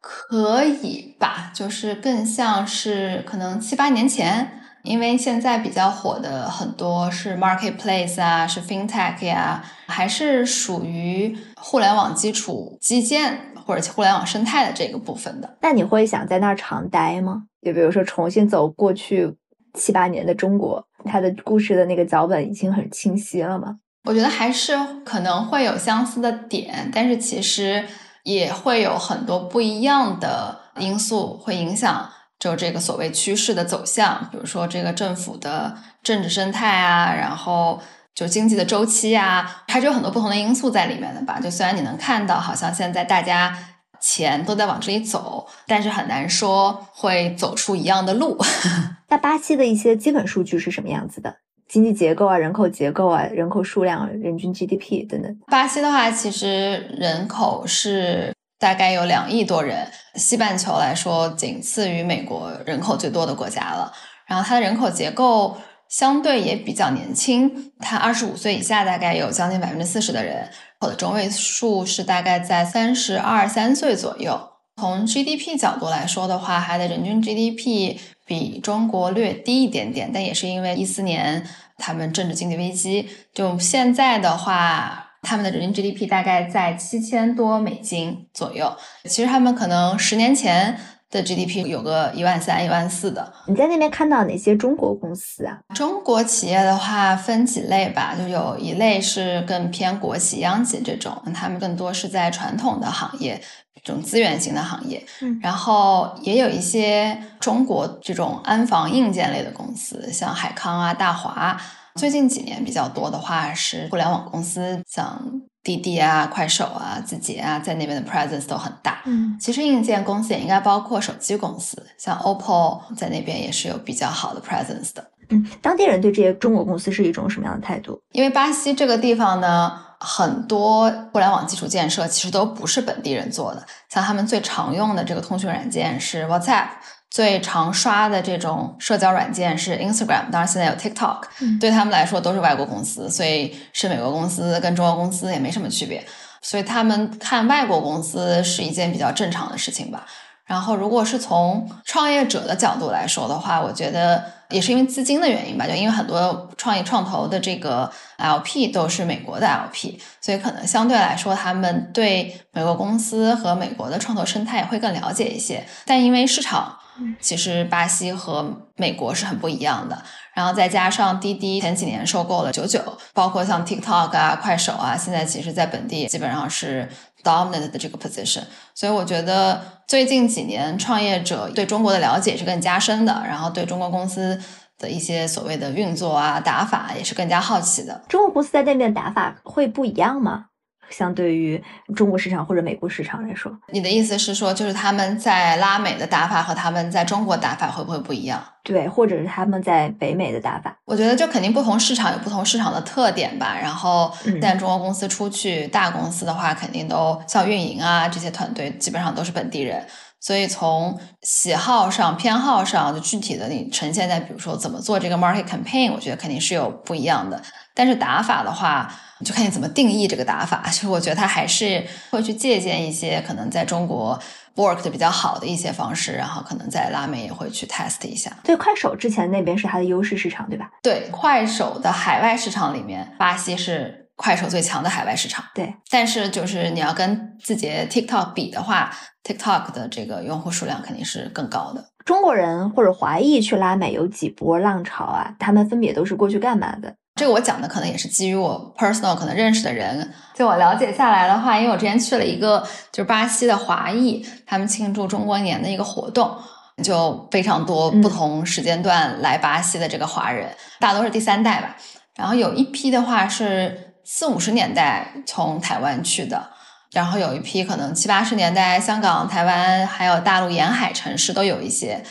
[0.00, 15.56] 可以吧，就是更像是可能七八年前，因为现在比较火的很多是 marketplace 啊，是 fintech 呀，还是属于互联网基础基建或者互联网生态的这个部分的。
[15.60, 17.44] 那你会想在那儿长待吗？
[17.60, 19.36] 就比如说重新走过去
[19.74, 20.84] 七八年的中国？
[21.04, 23.76] 他的故事的那个脚本已经很清晰了吗？
[24.04, 27.84] 我觉得还是可能会有相似的点，但是其实
[28.24, 34.28] 也会有很多不一样的因素会影响，就这个所谓趋势的走向。
[34.32, 37.80] 比如说这个政府的政治生态啊，然后
[38.12, 41.38] 就经济的周期啊，还是有很多不同的因素在里面的吧。
[41.38, 43.56] 就虽然你能看到，好像现在大家
[44.00, 48.36] 钱都在往这里走，但是很难说会走出一样的路。
[49.12, 51.36] 那巴西的一些基本数据是什么样子的？
[51.68, 55.38] 经济结构啊，人口结构啊，人口数量、人均 GDP 等等。
[55.48, 63.92] 巴西的话，其实人口是大概有两亿多人，西半球来说仅次于美国人口最多的国家了。
[64.26, 65.58] 然后它的人口结构
[65.90, 70.48] 相对也比较年轻，它二十五岁以下大概有将近百分之四十的人，
[70.80, 74.48] 我的中位数是大概在三十二三岁左右。
[74.80, 77.98] 从 GDP 角度来说的话，它的人均 GDP
[78.32, 83.06] 比中国略低一点点，但也是因为一四年他们政治经济危机。
[83.34, 88.74] 就现在的话，他们的人均 GDP 大概在七千多美金左右。
[89.04, 90.78] 其实他们可能十年前。
[91.12, 93.32] 的 GDP 有个一万三、一万四的。
[93.46, 95.60] 你在那边看到哪些中国公司啊？
[95.74, 103.40] 中国企业的话分几类吧，就有一类是更偏国企、央企这种，他们更多是在传统的行业，
[103.84, 105.04] 这种资源型的行业。
[105.20, 111.60] 嗯，然后也有一些中国这种安防硬件类的公司，像海康啊、大华。
[111.96, 115.20] 最近几年比较多的话是互联网公司，像。
[115.64, 119.00] 滴滴啊、快手啊、字节啊，在那边的 presence 都很大。
[119.04, 125.08] 嗯，其实硬件公司也应该包括手机公司，像 OPPO 在那边也是有比较好的 presence 的。
[125.28, 128.02] 嗯，当地人对这些中国公司是一种什么样的态度？
[128.10, 136.70] 因为巴西这个地方呢，很多互联网基础建设其实都不是本地人做的，像他们最常用的这个通讯软件是 WhatsApp。
[137.12, 141.24] 最常刷的这种社交软件是 Instagram，当然现在有 TikTok，
[141.60, 146.02] 对他们来说都是外国公司，所以是美国公司跟中国公司也没什么区别，
[146.40, 150.06] 所以他们看外国公司是一件比较正常的事情吧。
[150.46, 165.62] 然后，如果是从创业者的角度来说的话，我觉得也是因为资金的原因吧，就因为很多创业创投的这个 LP 都是美国的 LP，所以可能相对来说，他们对美国公司和美国的创投生态会更了解一些。
[165.84, 166.78] 但因为市场。
[167.20, 170.02] 其实巴西和美国是很不一样的，
[170.34, 172.80] 然后再加上滴滴前几年收购了九九，
[173.14, 176.88] 包括像 TikTok 啊、快手啊，现在其实在本地基本上是
[177.24, 178.42] dominant 的这个 position，
[178.74, 184.40] 所以我觉得最近几年创业者对中国的了解是更加深的，然后对中国公司
[184.78, 188.02] 的一些所谓的运作啊、打法也是更加好奇的。
[188.08, 190.46] 中国公司在那边打法会不一样吗？
[190.92, 191.62] 相对于
[191.96, 198.42] 中国市场或者美国市场来说，你的意思是说，就是他们在拉美的打法和他们在中国打法会不会不一样？
[198.62, 200.76] 对，或者是他们在北美的打法？
[200.84, 203.56] 我觉得就肯定不同市场有不同市场的特点吧。
[203.60, 209.84] 然后，现在中国公司出去大公司的话，肯定都像运营啊这些团队基本上都是本地人，
[210.22, 217.42] 所以从喜好上、偏好上，就具体的你呈现在比如说怎么做这个 market campaign，我觉得肯定是有不一样的。
[217.74, 218.90] 但是打法的话。
[219.24, 224.18] 就看你怎么定义这个打法， 其实我觉得他还是会去借鉴一些可能在中国
[224.56, 228.36] work 的比较好的一些方式，然后可能在拉美也会去 test 一下。
[228.42, 230.68] 对，快手之前那边是它的优势市场，对吧？
[230.82, 235.44] 对，快手的海外市场里面，巴西是快手最强的海外市场。
[235.52, 238.88] 对，但是就是你要跟字节 TikTok 比的话
[239.24, 241.84] ，TikTok 的这个用户数量肯定是更高的。
[242.04, 245.34] 中国人或者华裔去拉美有几波浪潮啊？
[245.40, 246.94] 他们分别都是过去干嘛的？
[247.16, 252.60] 这个我讲的可能也是基于我 personal 可能认识的人，就我了解下来的话，因为我之前去了一个
[252.92, 256.34] 就是巴西的华裔，他们庆祝中国年的一个活动，
[256.82, 260.48] 就非常多不同时间段来巴西的这个华人，
[260.80, 261.76] 大多是第三代吧。
[262.16, 266.50] 然后有一批的话是四五十年代从台湾去的，
[266.92, 272.04] 然后有一批可能七八十年代香港、台湾还有大陆沿海城市都有一些。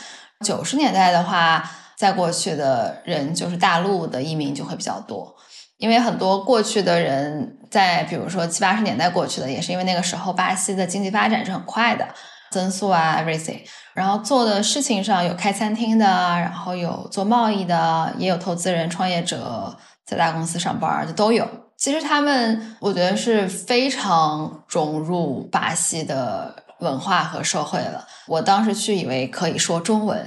[0.44, 1.70] 九十年代的话。
[1.94, 5.32] 在过去的人就是大陆的移民就会比较多，
[5.76, 12.08] 因为很多过去的人在比如说七八十年代过去的，也是因为那个时候巴西的经济发展是很快的，
[12.50, 13.60] 增速啊 everything，
[13.94, 21.46] 然后做的事情上有开餐厅的，然后有做贸易的，也有投资人、创业者在大公司上班就都有。
[21.82, 28.06] 其实他们我觉得是非常融入巴西的文化和社会了。
[28.28, 30.24] 我当时去以为可以说中文。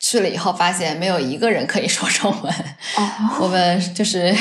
[0.00, 2.54] 去了以后发现没有一个人可以说中文，
[3.40, 4.34] 我们就是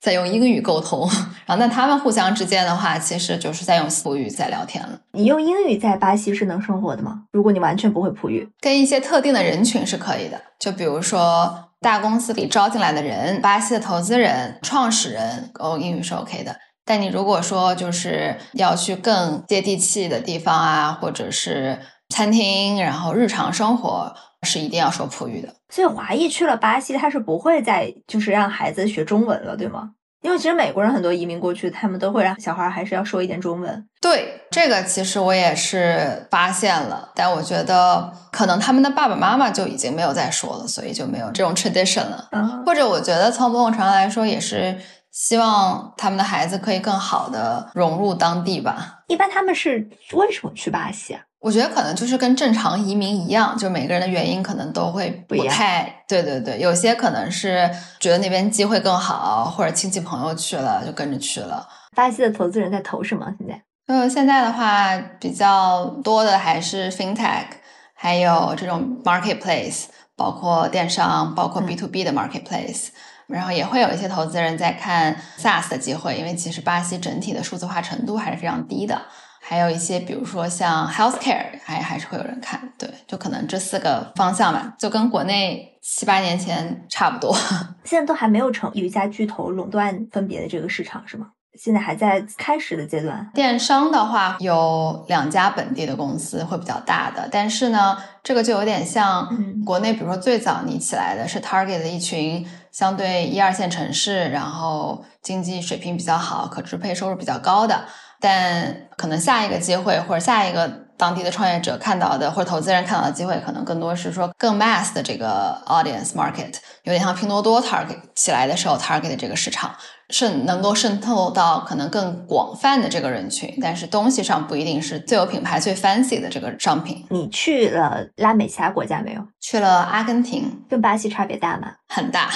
[0.00, 1.06] 在用英语沟通。
[1.44, 4.98] 然后那他们互相之间的话，其实就是在用葡语在聊天了。
[5.12, 7.24] 你用英语在巴西是能生活的吗？
[7.32, 10.40] 如果你完全不会葡语，跟一些特定的人群是可以的。
[10.58, 16.56] 就比如说大公司里招进来的人，巴西的投资人、创始人，哦，英语是 OK 的。
[16.84, 24.14] 但你如果说就是要去更接地气的地方啊，或者是餐厅，然后日常生活。
[24.44, 29.90] 是一定要说葡语的，所以华裔去了巴西，他是不会再就是让孩子学中文了，对吗？
[30.20, 33.88] 因为其实美国人很多移民过去，他们都会让小孩还是要说一点中文。
[34.00, 42.28] 对，这个其实我也是发现了，但我觉得可能他们的爸爸妈妈就已经没有再说了，所以就没有这种 tradition 了。
[42.66, 44.76] 或者我觉得从某种程度来说，也是
[45.12, 49.00] 希望他们的孩子可以更好的融入当地吧。
[49.06, 51.22] 一般他们是为什么去巴西啊？
[51.40, 56.22] 我觉得可能就是跟正常移民一样，就每个人的原因可能都会不太对。
[56.22, 57.70] 对对，有些可能是
[58.00, 61.68] 觉得那边机会更好，或者亲戚朋友去了就跟着去了。
[61.94, 63.32] 巴西的投资人在投什么？
[63.38, 63.62] 现在？
[63.86, 67.46] 呃，现在的话比较多的还是 fintech，
[67.94, 69.84] 还有这种 marketplace，
[70.16, 72.88] 包括电商，包括 B to B 的 marketplace。
[73.28, 79.02] 然后也会有一些投资人在看 SaaS 的机会，因为其实巴西整体的数字化程度还是非常低的。
[79.48, 82.60] 还有一些，比如说像 healthcare，还还是会有人看。
[82.76, 87.34] 对，就可能这四个方向吧，就跟国内七八年前差不多。
[87.82, 91.28] 现在都还没有成有一家巨头垄断分别的这个市场是吗？
[91.58, 93.26] 现在还在开始的阶段。
[93.32, 99.26] 电商的话，有两家本地的公司会比较大的，但是呢，这个就有点像
[99.64, 102.46] 国内，比如说最早你起来的是 Target 的一群。
[102.70, 107.84] 相对一二线城市，然后经济水平比较好，可支配收入比较高的，
[108.20, 119.74] 但可能下一个机会或者下一个当地的创业者看到的或者投资人看到的机会，可能更多是说更 mass 的这个 audience market，有点像拼多多 target 起来的时候 target 的这个市场。
[120.10, 127.04] 渗能够渗透到可能更广泛的这个人群，但是东西上不一定是最有品牌、最 fancy 的这个商品。
[127.10, 129.22] 你去了拉美其他国家没有？
[129.38, 131.72] 去了阿根廷，跟巴西差别大吗？
[131.88, 132.30] 很大。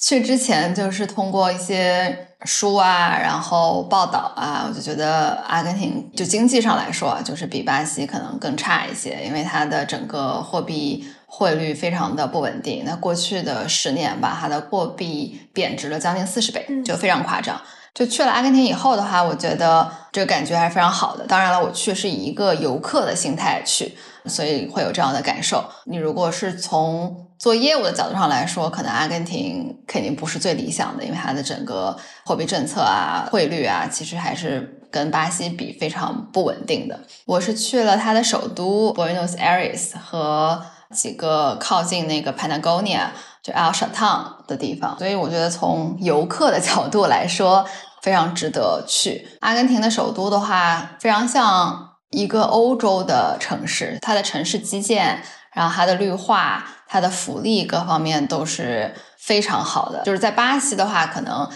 [0.00, 11.06] 去之前就是通过一些书啊，然后报道啊，我就觉得阿根廷就经济上来说，就是比巴西可能更差一些，因为它的整个货币。
[11.28, 17.60] 汇率非常的不稳定，那过去的十年吧，它的货币贬值了将近四十倍，就非常夸张。
[17.92, 21.26] 就去了阿根廷以后的话，我觉得这个感觉还是非常好的。
[21.26, 25.64] 当然了，我去是以一个游客的心态去，所以会有这样的感受。
[25.84, 36.98] 你如果是从做业务的角度上来说，可能阿根廷肯定不是最理想的，因为它的整个货币政策啊、汇率啊，其实还是跟巴西比非常不稳定的。
[37.24, 40.62] 我是去了它的首都 Buenos Aires 和。
[40.94, 43.08] 几个靠近那个 Patagonia
[43.42, 47.66] 就 El s h a t a n 的地方，所以我觉得从游客的角度来说，
[48.02, 49.26] 非常值得去。
[49.40, 51.85] 阿根廷的首都的话，非常像
[52.16, 60.02] 一个欧洲的城市，它的城市基建，然后它的绿化，它的福利各方面都是非常好的。
[60.02, 61.46] 就是在巴西的话，可能。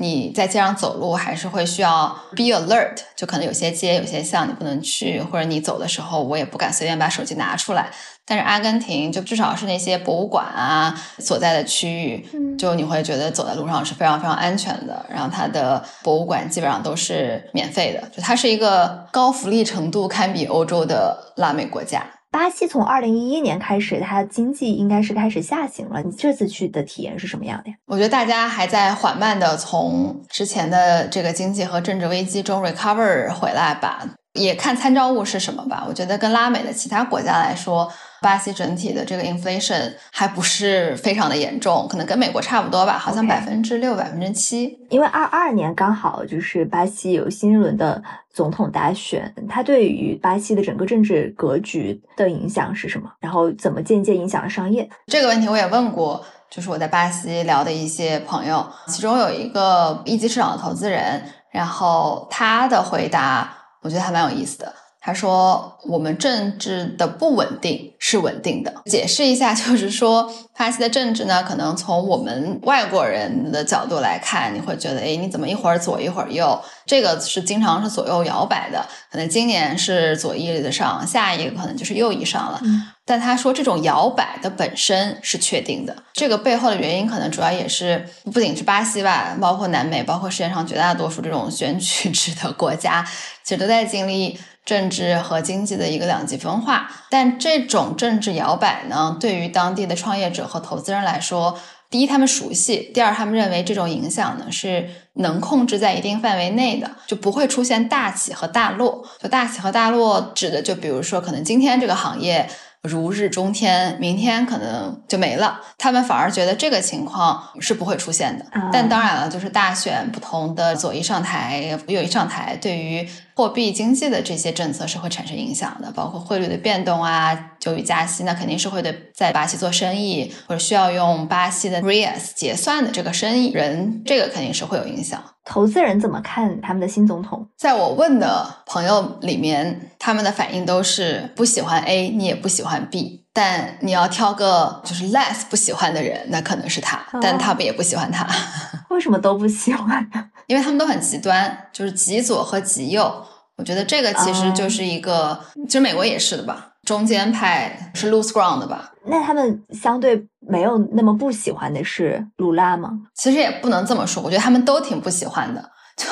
[0.00, 7.90] 你在街上走路还是会需要 be alert，就可能有些街、有些巷你不能去，或者你走的时候我也不敢随便把手机拿出来。
[8.24, 15.04] 但是阿根廷就至少是那些博物馆啊所在的区域，就你会觉得走在路上是非常非常安全的。
[15.10, 22.02] 然后它的博物馆基本上都是免费的，就它是一个高福利程度堪比欧洲的拉美国家。
[22.30, 26.00] 巴西从二零一一年开始，它经济应该是开始下行了。
[26.02, 27.76] 你这次去的体验是什么样的呀？
[27.86, 35.84] 我觉得大家还在缓慢的从之前的这个经济和政治危机中 recover 回来吧，也看参照物是什么吧。
[35.88, 37.92] 我觉得跟拉美的其他国家来说。
[38.20, 44.78] 巴西整体的这个 inflation 还不是非常的严重，可能跟美国差不多吧，好像百分之六、百分之七。
[44.90, 48.02] 因为二二年刚好就是巴西有新一轮的
[48.32, 53.10] 总统大选，它对于巴西的整个政治格局的影响是什么？
[53.20, 54.88] 然后怎么间接影响了商业？
[55.06, 64.74] 这个问题我也问过，就是我在巴西聊的一些朋友，其中有一个一级市场的投资人，然后他的回答我觉得还蛮有意思的。
[65.00, 68.82] 他说：“我们政治的不稳定是稳定的。
[68.84, 76.60] 解释一下，就是说，巴西的政治呢，可能从我们外国人的角度来看，你会觉得，哎，你怎么一会儿左一会儿右？
[76.84, 78.84] 这个是经常是左右摇摆的。
[79.10, 82.60] 可能今年是左翼的上，下一个可能就是右翼上了。
[83.06, 85.96] 但他说，这种摇摆的本身是确定的。
[86.12, 93.02] 这个背后的原因，可能主要也是不仅是巴西吧，包括南美，包括世界上绝大多数这种选举制的国家，
[93.42, 101.58] 其实都在经历。”政治和经济的一个两极分化，但这种政治摇摆呢，对于当地的创业者和投资人来说，
[101.88, 109.04] 第一他们熟悉，第二他们认为这种影响呢是能控制在一定范围内的，就不会出现大起和大落。
[109.22, 112.48] 就大起和大落指的，就比如说可能今天这个行业。
[112.82, 115.60] 如日中天，明天可能就没了。
[115.76, 118.46] 他们反而觉得这个情况是不会出现的。
[118.72, 135.22] 但当然了，就是大选不同的左翼上台、右翼上台，对于货币经济的这些政策是会产生影响的，包括汇率的变动啊，就与加息，那肯定是会对在巴西做生意或者需要用巴西的 reais 结算的这个生意人，这个肯定是会有影响。
[135.44, 137.46] 投资人怎么看他们的新总统？
[137.56, 143.20] 在我问的朋友里面，他们的反应都是不喜欢 A，你也不喜欢 B。
[143.32, 148.26] 但你要挑个就是 less 不喜欢的人，那可能是他，但他们也不喜欢他。
[148.90, 150.24] 为什么都不喜欢呢？
[150.48, 153.24] 因为他们都很极端，就是极左和极右。
[153.56, 158.90] 我觉得这个其实就是一个，其实美国也是的吧，中间派是 Loose ground 的吧？
[159.06, 162.90] 那他们相对没有那么不喜欢的是鲁拉吗？
[163.14, 166.06] 其实也不能这么说，我觉得他们都挺不喜欢的，就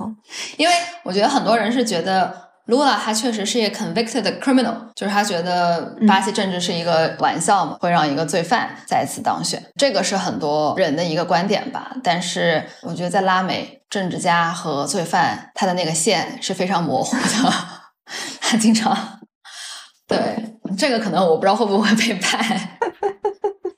[0.56, 0.74] 因为
[1.04, 2.50] 我觉得很多人是觉得。
[2.68, 11.90] Lula 他确实是一个 convicted criminal，就是他觉得巴西政治是一个玩笑嘛，会让一个罪犯再次当选，这个是很多人的一个观点吧。
[12.04, 17.52] 但是我觉得在拉美，政治家和罪犯他的那个线是非常模糊的，
[18.40, 18.96] 他经常
[20.16, 22.78] 对这个可能我不知道会不会被拍。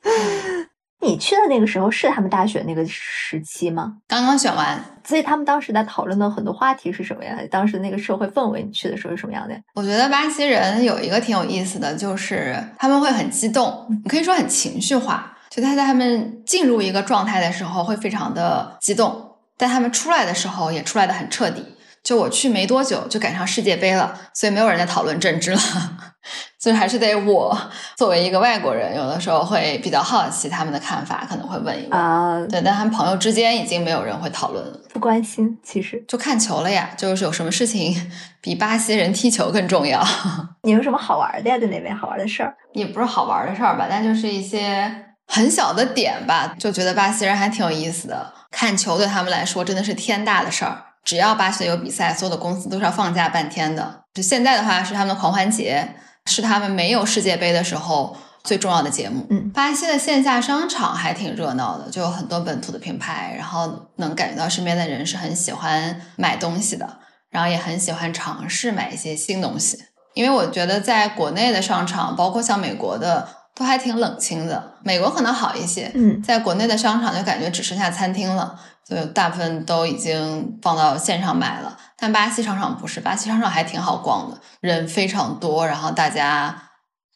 [1.01, 3.97] 你去的那个时候是他们大选那个时期吗？
[4.07, 7.37] 刚刚选完，所以他们当时在讨论的很多话题是什么呀？
[7.51, 9.55] 当时那个社会氛围，你去的时候是什么样的？
[9.75, 15.37] 我觉得巴西人有一个挺有意思的，就是他们会很激动，你可以说很情绪化。
[15.51, 21.63] 就他在他们进入一个状态的时候会非常的激动，但他们出来的时候也出来的很彻底。
[22.05, 25.59] 就我去没多久，就赶上世界杯了，所以没有人在讨论政治了。
[26.59, 27.55] 所以还是得我
[27.95, 32.39] 作为一个外国人，有的时候会比较好奇他们的看法，可能会问一问啊。
[32.49, 35.57] 对，但他们朋友之间已经没有人会讨论了，不关心。
[35.63, 40.03] 其实就看球了呀，就是有什么事情比巴西人踢球更重要。
[40.61, 41.57] 你有什么好玩的呀？
[41.59, 42.55] 在那边好玩的事儿？
[42.73, 48.33] 也不是好玩的事儿吧，但就是一些很小的点吧，就觉得巴西人还挺有意思的。
[48.51, 50.83] 看球对他们来说真的是天大的事儿。
[51.05, 54.03] 只要巴西有比赛，所有的公司都是要放假半天的。
[54.13, 55.95] 就现在的话，是他们的狂欢节，
[56.25, 59.27] 是他们没有世界杯的时候最重要的节目。
[59.29, 66.97] 嗯，巴西的线下商场还挺热闹的，就有很多本土的品牌，然后能感觉到身边的人是很喜欢买东西的，
[67.29, 69.77] 然后也很喜欢尝试买一些新东西。
[70.15, 74.73] 因为我觉得在国内的商场，包括像美国的，都还挺冷清的。
[74.83, 78.59] 美国可能好一些，嗯，在国内的商场就感觉只剩下餐厅了。
[78.87, 86.55] 就大部分都已经放到线上买了，但巴西商场不是，巴西商场还挺好逛的，人非常多，然后大家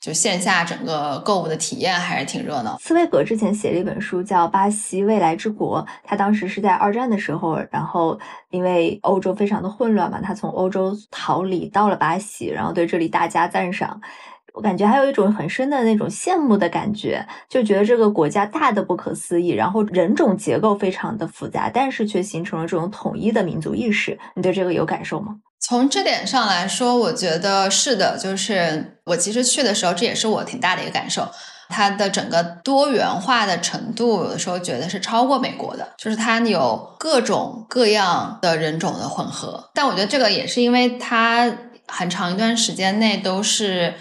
[0.01, 2.75] 就线下整个购物的体验还是挺热闹。
[2.79, 8.19] 茨威格之前写了一本书叫《巴西未来之国》，他当时是在二战的时候，然后
[8.49, 14.01] 因为欧洲非常的混乱嘛，他从欧洲逃离到了巴西，然后对这里大加赞赏。
[14.53, 24.17] 我感觉还有一种很深的那种羡慕的感觉，就觉得这个国家大的不可思议，然后人种结构非常的复杂，但是却形成了这种统一的民族意识。
[24.35, 25.35] 你对这个有感受吗？
[25.59, 28.17] 从这点上来说，我觉得是的。
[28.17, 31.27] 就是我其实去的时候，这也是我挺大的一个感受。
[31.67, 39.69] 它的整个多元化的程度，有的时候觉得是超过美国的，就是它有各种各样的人种的混合。
[39.73, 41.51] 但我觉得这个也是因为它
[41.87, 43.93] 很长一段时间内都是。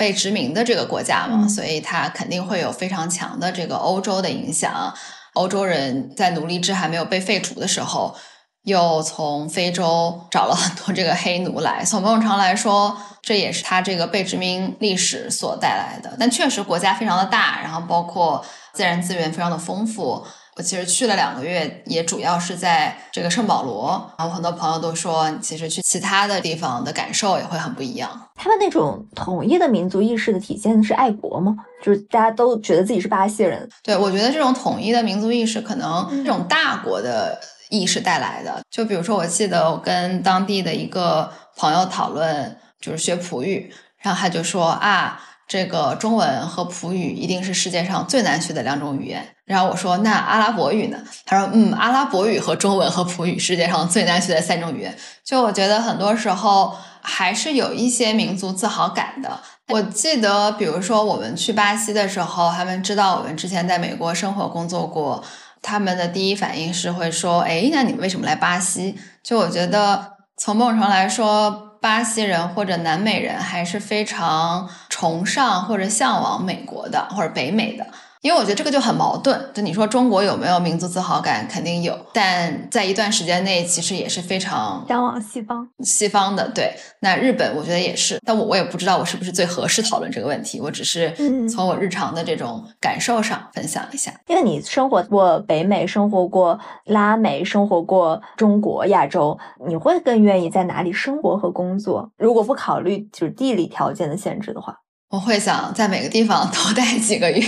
[0.00, 4.94] 被殖民的这个国家嘛，所以它肯定会有非常强的这个欧洲的影响。
[5.34, 8.16] 欧洲人在奴隶制还没有被废除的时候，
[8.62, 11.84] 又从非洲找了很多这个黑奴来。
[11.84, 16.16] 从某种程度来说，这也是他这个被殖民历史所带来的。
[16.18, 18.42] 但确实国家非常的大，然后包括
[18.72, 20.26] 自然资源非常的丰富。
[20.56, 24.12] 我其实去了两个月，也主要是在这个圣保罗。
[24.18, 28.28] 然后很多朋友都说，其实去其他的地方的感受也会很不一样。
[28.34, 31.56] 他们那种统一的民族意识的体现是爱国吗？
[31.82, 33.68] 就是大家都觉得自己是巴西人？
[33.82, 37.40] 对，我觉得这种统一的民族意识，可能这种大国的
[37.70, 38.60] 意识带来的。
[38.70, 45.24] 就比如说，我记得我跟当地的一个朋友讨论，就是学葡语，然后他就说啊。
[45.50, 49.34] 这个中文和普语一定是世界上最难学的两种语言。
[49.44, 54.96] 然后我说：“那阿拉伯语呢？”他说：“嗯，阿拉伯语和中文和普语世界上最难学的三种语言。”
[55.26, 56.72] 就我觉得很多时候
[57.02, 59.40] 还是有一些民族自豪感的。
[59.70, 65.20] 我记得，比如说我们去巴西的时候，他们知道我们之前在美国生活工作过，
[65.60, 71.69] 他们的第一反应是会说：“哎，那你们为什么来巴西？”就我觉得从某种程度来说。
[71.80, 77.86] 巴西人或者南美人还是非常崇尚或者向往美国的或者北美的。
[78.22, 85.66] 因为我觉得这个就很矛盾，就你说中国有没有民族自豪感，肯定有，但在一段时间内，其实也是非常向往西方。
[85.82, 91.10] 西方的对，那日本我觉得也是，但我我也不知道我是不是最合适讨论这个问题，我只是
[91.48, 94.12] 从我日常的这种感受上分享一下。
[94.26, 102.12] 因为你生活过北美，生活过拉美，生活过中国、亚洲，你会更愿意在哪里生活和工作？
[102.18, 104.80] 如果不考虑就是地理条件的限制的话。
[105.10, 107.42] 我会想在每个地方 多待几个月，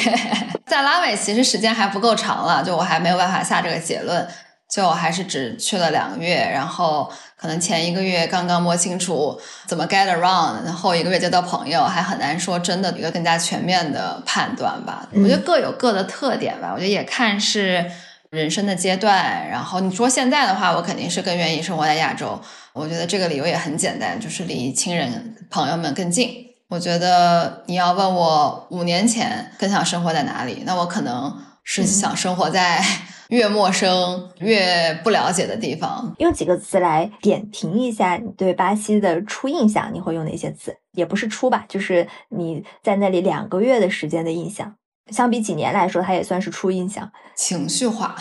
[0.67, 4.29] 在拉美其实时间还不够长了，就我还没有办法下这个结论。
[4.69, 15.07] 就我还是只去了两个月，然后可能前一个月刚刚摸清楚怎么 get around，然后一个月交到朋友，还很难说真的一个更加全面的判断吧。
[15.13, 17.85] 我觉得各有各的特点吧，我觉得也看是
[18.31, 19.47] 人生的阶段。
[19.51, 22.41] 然后你说现在的话，我肯定是更愿意生活在亚洲。
[22.73, 26.47] 我觉得这个理由也很简单，就是离亲人朋友们更近。
[26.73, 32.83] 我觉得你要问我五年前更想生活在哪里，那我可能是想生活在。
[33.29, 40.77] 越陌生越不了解的地方，用几个词来点评一下你对巴西的初印象，你会用哪些词？
[40.93, 44.75] 也不是初吧，就是你在那里两个月的时间的印象，
[45.11, 47.11] 相比几年来说，它也算是初印象。
[47.35, 48.15] 情绪化，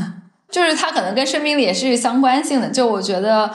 [0.50, 2.70] 就是它可能跟生命力也是相关性的。
[2.70, 3.50] 就我觉得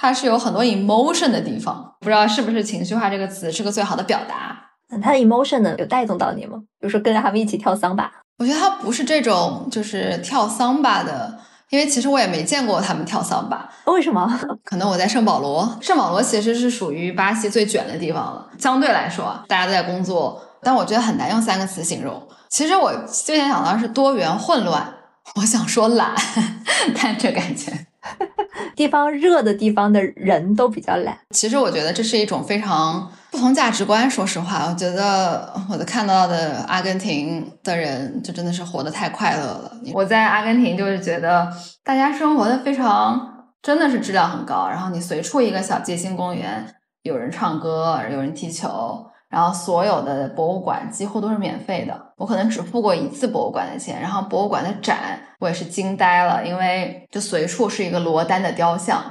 [0.00, 4.56] 它是有很多 emotion 的地方，不知道是不是情绪化这个词是个最好的表达。
[5.02, 6.56] 它的 emotion 呢，有带动到你吗？
[6.80, 8.10] 比如说跟着他们一起跳桑巴。
[8.38, 11.38] 我觉得它不是这种，就是跳桑巴的，
[11.70, 13.68] 因为其实我也没见过他们跳桑巴。
[13.86, 14.40] 为什么？
[14.64, 18.46] 可能我在圣保罗，圣保罗其实是属于巴西最卷的地方了。
[18.58, 22.22] 相对来说，大家都在工作，但我觉得很难用三个词形容。
[22.48, 24.94] 其实我最先想到是多元混乱，
[25.34, 26.14] 我想说懒，
[26.96, 27.72] 但这感觉
[28.76, 31.18] 地方热的地方的人都比较懒。
[31.30, 33.10] 其实我觉得这是一种非常。
[33.30, 39.70] 不同价值观，说实话，我觉得我的看到的阿根廷的人，就真的是活得太快乐了。
[39.92, 41.46] 我在阿根廷就是觉得
[41.84, 44.66] 大家生活的非常，真的是质量很高。
[44.70, 52.12] 然后你随处一个小街心公园，有人唱歌，有人踢球，然后所有的博物馆几乎都是免费的。
[52.16, 59.02] 我可能只付过一次博物馆的钱，然后博物馆的展我也是惊呆了，因为就随处是一个罗丹的雕像，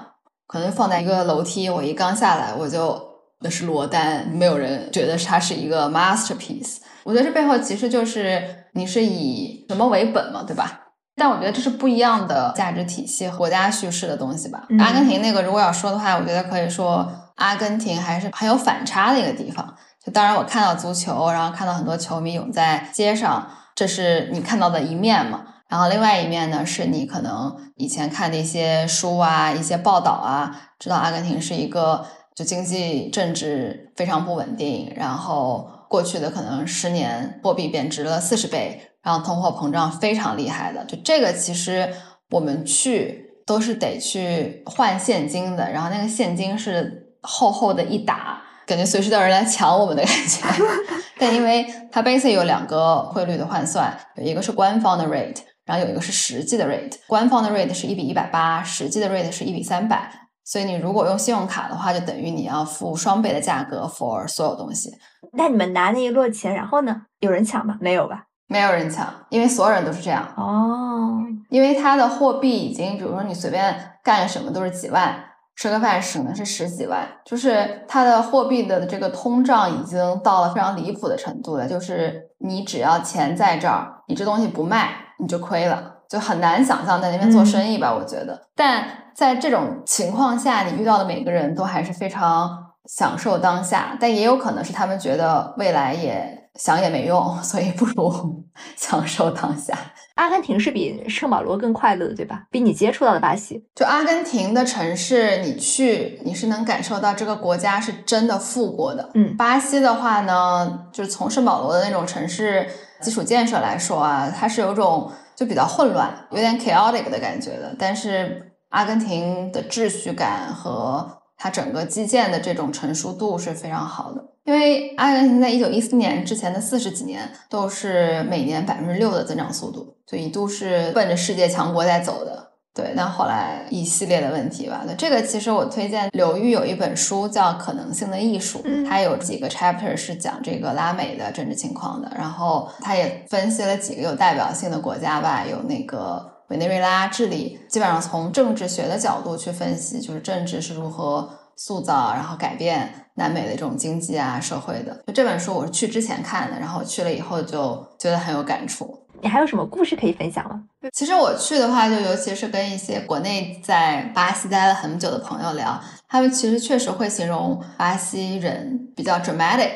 [0.47, 3.05] 可能放在一个楼梯，我一刚下来我就。
[3.39, 6.78] 那是罗丹，没有人觉得它是一个 masterpiece。
[7.03, 8.41] 我觉得这背后其实就是
[8.74, 10.88] 你是以什么为本嘛，对吧？
[11.15, 14.65] 但我觉得这是不一样的价值体系和国家叙事的东西吧。
[14.80, 19.72] 阿根廷那个如果要说的话，我觉得可以说阿根廷还是很有反差的一个地方。
[20.12, 25.45] 当然我看到足球，然后看到很多球迷涌在街上，这是你看到的一面嘛。
[25.68, 32.05] 然后另外一面呢，是你可能以前看的一些书啊、一些报道啊，知道阿根廷是一个。
[32.38, 40.86] 就经济政治非常不稳定，然后过去的可能十年货币贬值了四十倍，然后通货膨胀非常厉害的。
[40.86, 41.91] 就这个其实
[42.30, 50.45] 我们去都是得去换现金的，然后那个现金是厚厚的一沓，感觉随时都有人来抢我们的感觉。
[51.18, 56.97] 但因为它 basic 有两个汇率的换算，有一个是官方的 rate，然后有一个是实际的 rate。
[57.07, 60.11] 官方的 rate 是一比一百八，实际的 rate 是一比三百。
[60.43, 64.91] 所以你如果用信用卡的话，就等于你要付双倍的价格 for 所有东西。
[65.34, 67.01] 那你们拿那一摞钱，然后呢？
[67.20, 67.78] 有人抢吗？
[67.82, 68.24] 没有吧？
[68.47, 70.26] 没有人抢，因为所有人都是这样。
[70.38, 71.18] 哦，
[71.49, 75.22] 因为它的货币已经，比如说你随便干什么都是几万，
[75.58, 81.68] 吃个饭省的是十几万，就是它的货币的这个通胀已经到了非常离谱的程度了。
[81.68, 85.95] 就是你只要钱在这儿，你这东西不卖，你就亏了。
[86.08, 88.39] 就很难想象在那边做生意吧，我觉得。
[88.55, 92.49] 但在这种情况下，你遇到的每个人都还是非常
[92.86, 98.45] 享受当下，但也有可能是他们觉得未来也想也没用， 所以不如
[98.78, 99.76] 享受当下。
[100.18, 102.43] 阿根廷是比圣保罗更快乐的，对吧？
[102.51, 109.09] 比你接触到的巴西，就阿根廷的城市，你去你是能感受到这个国家是真的富过的。
[109.13, 112.68] 嗯，巴西的话呢，就是从圣保罗的那种城市
[112.99, 115.09] 基础建设来说啊，它是有种。
[115.38, 117.76] 就比较混乱，有点 chaotic 的感觉的。
[117.78, 121.07] 但是阿根廷的秩序感和
[121.38, 124.26] 它整个基建的这种成熟度是非常好的。
[124.48, 132.48] 因为阿根廷在一九一四年之前的四十几年都是每年百分之六的增长速度，就一度是奔着世界强国在走的。
[132.74, 134.84] 对，那后来一系列的问题吧。
[134.88, 142.10] 那这个其实我推荐刘玉有一本书叫《可能性的艺术》，它有几个 chapter 是讲这个拉美的政治情况的。
[142.18, 151.28] 然后他也分析了几个有代表性的国家吧，有那个委内瑞拉、智利，基本上从政治学的角度去分析，就是政治是如何
[151.58, 154.95] 塑造然后改变南美的这种经济啊、社会的。
[155.05, 159.03] 就这本书我是去之前看的，然后去了以后就觉得很有感触。
[159.20, 160.63] 你还有什么故事可以分享吗？
[160.93, 169.72] 其实我去的话，就尤其是跟一些国内在巴西待了很久的朋友聊，他们其实确实会形容巴西人比较 dramatic。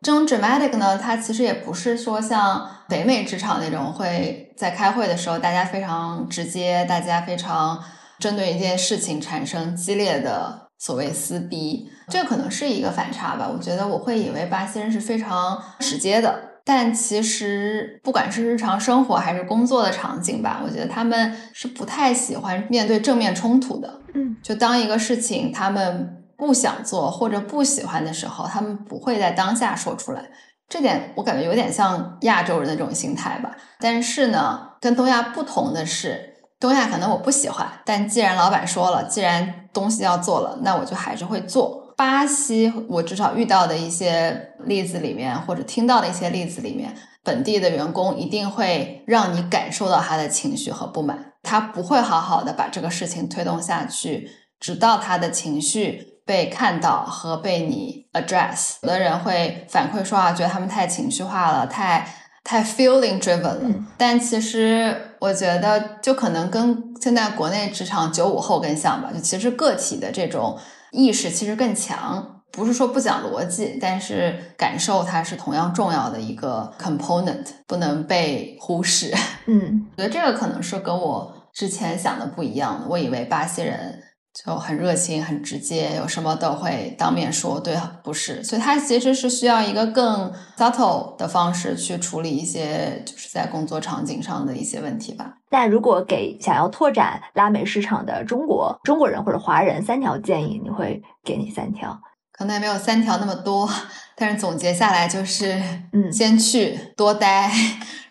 [0.00, 7.82] 这种 dramatic 呢，它其实也不是说像北美职场那种会在开会的时候大家非常直接，大家非常
[8.20, 13.50] 针对一件事情产生激烈的所谓撕逼，这可能是一个反差吧。
[13.52, 16.44] 我觉得我会以为巴西人是非常直接的。
[16.64, 24.02] 但其实不管是日常生活还是工作的场景吧，我觉得他们是不太喜欢面对正面冲突的。
[24.12, 30.22] 嗯，就当一个事情他们不想做或者不喜欢的时候，他们不会在当下说出来。
[30.68, 33.56] 这点我感觉有点像亚洲人的这种心态吧。
[33.80, 36.27] 但是呢，跟东亚不同的是，
[36.60, 41.94] 东亚可能我不喜欢，但既然老板说了，既然东西要做了，那我就还是会做。
[41.96, 46.94] 巴西，我至少遇到的一些例子里面，或者听到的一些例子里面，
[47.24, 54.30] 本地的员工一定会让你感受到他的情绪和不满，他不会好好的把这个事情推动下去，
[54.60, 58.76] 直到他的情绪被看到和被你 address。
[58.82, 62.06] 有的人会反馈说啊，觉得他们太情绪化了，太
[62.48, 63.60] 太 feeling driven 了。
[63.98, 70.58] 但其实我觉得，就可能跟现在国内职场九五后更像吧，就其实个体的这种。
[70.90, 79.14] 意识其实更强，不是说不讲逻辑，但是感受它是同样重要的一个 component，不能被忽视。
[79.44, 82.86] 嗯， 我觉得这个可能是跟我之前想的不一样的。
[82.88, 84.02] 我以为巴西人
[84.44, 87.58] 就很热情、很直接，有什么都会当面说。
[87.58, 95.34] 对，不是，所以他其实是需要一个更 subtle 的方式去处理一些就是在工作场景上的一些问题吧。
[95.50, 101.98] 那如果给想要拓展拉美市场的中国中国人或者华人三条建议，你会给你三条？
[102.30, 103.68] 可能也没有三条那么多，
[104.14, 105.60] 但是总结下来就是，
[105.92, 107.50] 嗯，先去多待，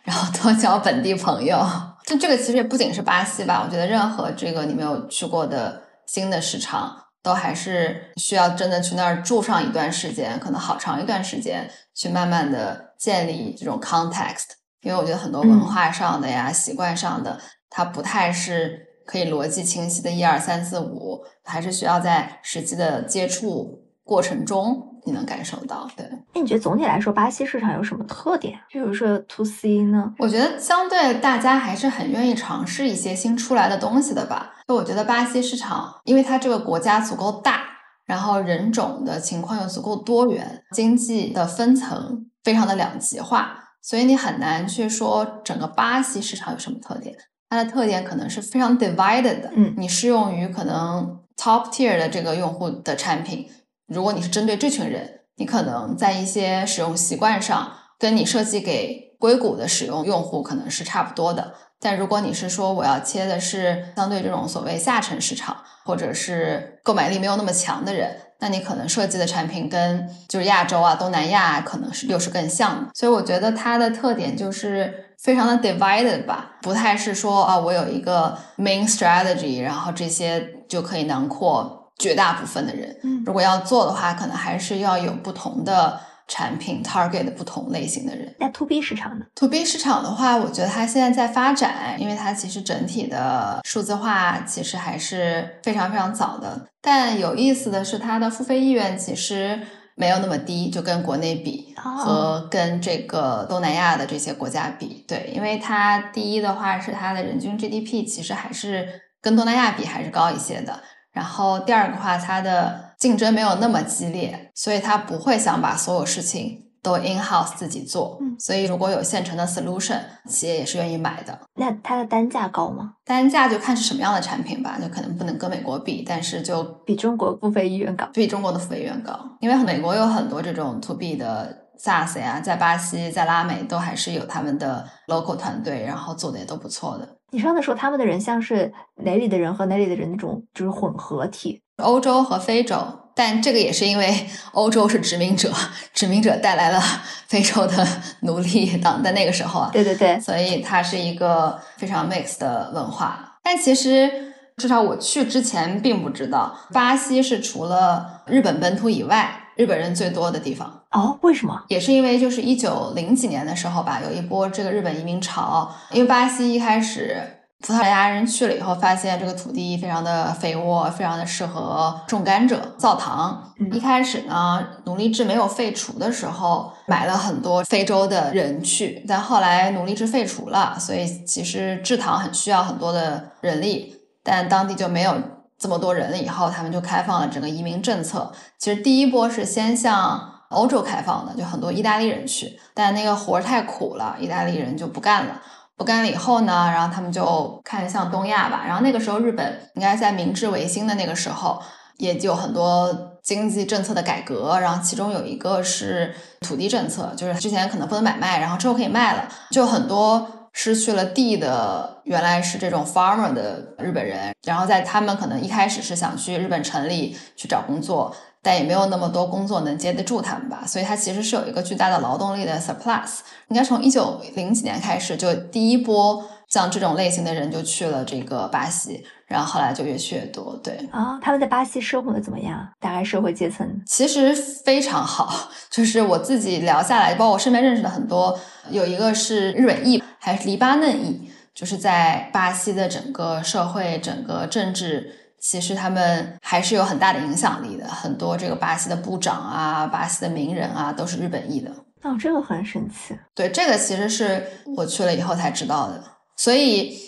[0.04, 1.66] 然后多交本地朋友。
[2.06, 14.46] 就这个其实也不仅是巴西吧，我觉得任何这个你没有去过的新的市场，都还是需要真的去那儿住上一段时间，可能好长一段时间，去慢慢的建立这种 context。
[14.82, 17.40] 因为我觉得很多文化上的呀、习惯上的，
[17.70, 25.90] 它不太是可以逻辑清晰的，一二三四五，还是需要在实际的接触过程中你能感受到。
[25.96, 26.06] 对，
[26.36, 28.60] 那你觉得总体来说，巴西市场有什么特点？
[28.70, 30.14] 比如说 to C 呢？
[30.20, 34.54] 我觉得相对大家还是很愿意尝试一些新出来的东西的吧。
[34.68, 37.62] 就我觉得巴西市场，因为它这个国家足够大，
[38.06, 43.64] 然后人种的情况又足够多元，经济的分层非常的两极化。
[43.82, 47.16] 所以你很难去说整个巴西市场有什么特点，
[47.50, 49.50] 它的特点可能是非常 divided 的。
[49.56, 53.48] 嗯，你适用于可能 top tier 的这个用户的产品，
[53.88, 61.54] 如果你是针对这群人，你可能在一些使用习惯上跟你设计给硅谷的使用用户可能是差不多的。
[61.80, 68.22] 但如果你是说我要切的是相对这种所谓下沉市场，或者是购买力没有那么强的人。
[68.40, 83.00] 那你可能设计的产品跟就是亚洲啊、东南亚可能是又是更像的，所以我觉得它的特点就是非常的 divided 吧，不太是说啊我有一个 main strategy，然后这些就可以囊括绝大部分的人。
[83.04, 86.00] 嗯，如果要做的话，可能还是要有不同的。
[86.30, 96.68] 产品 target 不同类型的人，那 to B 市场呢？to B 市场的话，我觉得它现在在发展，因为它其实整体的数字化其实还是非常非常早的。
[96.82, 99.58] 但有意思的是，它的付费意愿其实
[99.96, 108.86] 没有那么低，就跟国内比和跟这个东南亚的这些国家比，对，因为它第一的话是它的人均 GDP 其实还是
[109.22, 110.78] 跟东南亚比还是高一些的。
[111.18, 118.20] 然后第二个话，它的竞争没有那么激烈，所以它不会想把所有事情都 in house 自己做。
[118.22, 120.00] 嗯，所以如果有现成的 solution，
[120.30, 121.40] 企业也是愿意买的。
[121.56, 122.94] 那它的单价高吗？
[123.04, 129.20] 单价就看是什么样的产品吧，就可能不能跟美国比，但是就比中国付费意愿高，比中国的付费意愿高。
[129.40, 137.17] 因为美国有很多这种 to B 的 SaaS 呀，在巴西、在拉美都还是有他们的 local 团队，然后做的也都不错的。
[137.32, 138.74] 你上次说他们的人像是
[139.04, 142.78] 哪里的人和哪里的人那种就是混合体，欧洲和非洲，
[143.14, 145.52] 但这个也是因为 欧洲是殖民者，
[145.94, 146.82] 殖民者带来了
[147.28, 147.86] 非洲的
[148.22, 153.38] 奴隶党，在那个时候啊，对对对，所以它是一个非常 mix 的文化。
[153.44, 159.44] 但其实至少我去之前并不知道，巴西是除了日本本土以外。
[159.58, 161.18] 日本人最多的地方哦？
[161.22, 161.64] 为什么？
[161.68, 165.70] 也是因为就是一九零几年的时候吧，有一波这个日本移民潮。
[165.92, 167.22] 因为巴西一开始
[167.60, 173.54] 葡萄牙人去了以后，发现这个土地非常的肥沃，非常的适合种甘蔗、造糖。
[173.74, 179.04] 一开始呢，奴隶制没有废除的时候，买了很多非洲的人去。
[179.08, 185.16] 但后来奴隶制废除了，所以其实制糖很需要很多的人力，但当地就没有。
[185.60, 188.32] 这么多人了以后，他们就开放了整个移民政策。
[188.60, 195.42] 其实第一波是先向欧洲开放的，就很多意大利人去，但那个活儿太苦了，意大利人就不干了。
[195.76, 198.64] 不干了以后呢，然后他们就看向东亚吧。
[198.66, 201.62] 然后那个时候日本应该在明治维新的那个时候，
[201.98, 210.28] 也有很多经济政策的改革，然后其中有一个是土地政策，就是之前可能不能买卖，然后之后可以卖了，就很多。
[210.54, 223.20] 失去了地的原来是这种 farmer 的日本人，然后在他们可能一开始是想去日本城里去找工作，但也没有那么多工作能接得住他们吧，所以它其实是有一个巨大的劳动力的 surplus。
[223.50, 229.04] 应该从一九零几年开始，就第一波像这种类型的人就去了这个巴西。
[229.28, 232.66] 然后后来就越去越多，对啊，他们在巴西生活的怎么样？
[232.80, 247.88] 大概社会阶层其实非常好，就是我自己聊下来，包括我身边认识的很多，有一个是日本裔，还是黎巴嫩裔，就是在巴西的整个社会、整个政治，其实他们还是有很大的影响力的。
[247.88, 251.72] 很多这个巴西的部长啊、巴西的名人啊，都是日本裔的。
[252.04, 253.18] 哦，这个很神奇。
[253.36, 256.04] 对，这个其实是我去了以后才知道的，
[256.36, 257.06] 所以。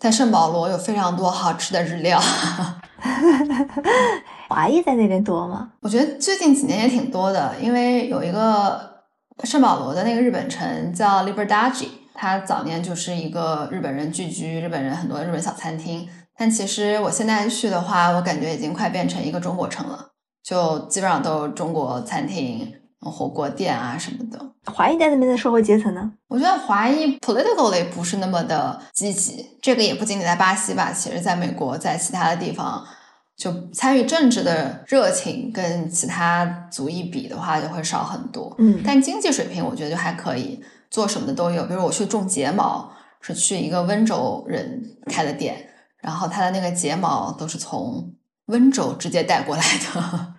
[0.00, 2.18] 在圣保罗有非常多好吃的日料，
[4.48, 5.72] 华裔在那边多吗？
[5.82, 9.02] 我觉得最近几年也挺多的，因为有一个
[9.44, 16.08] 圣保罗的那个日本城叫 Liberdade，它早年就是一个日本人聚居，日本人很多日本小餐厅。
[16.40, 20.12] 但其实我现在去的话，我感觉已经快变成一个中国城了，
[20.42, 22.66] 就基本上都是中国餐厅。
[23.02, 24.38] 火锅店啊什么的，
[24.70, 26.12] 华裔在那边的社会阶层呢？
[26.28, 32.86] 我觉得华裔 politically 不是那么的积极，这个也不仅仅在巴西吧，其实在美国，在其他的地方，
[33.38, 38.54] 就参与政治的热情跟其他族裔比的话，就会少很多。
[38.58, 41.64] 嗯，但经济水平我觉得就还可以，做什么的都有。
[41.64, 45.69] 比如我去种睫毛，是去一个温州人开的店，
[46.00, 48.14] 然后他的那个睫毛都是从
[48.46, 50.34] 温州直接带过来的。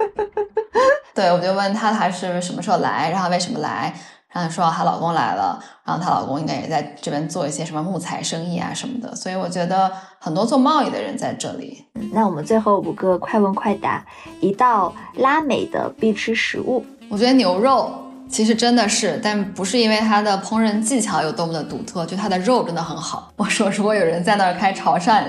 [1.14, 3.94] 对，我就问她她是什么时候来，然后为什么来，
[4.28, 11.84] 然后说她老公来了，然后她老公应该也在这边做一些什么木材生意啊什么的，所以我觉得很多做贸易的人在这里。
[12.12, 14.06] 那我们最后五个快问快答，
[14.40, 17.92] 一道拉美的必吃食物，我觉得牛肉
[18.30, 23.32] 其实真的是，但不是因为它的烹饪技巧有多么的独特，就它的肉真的很好。
[23.36, 25.24] 我说如果有人在那儿开潮汕。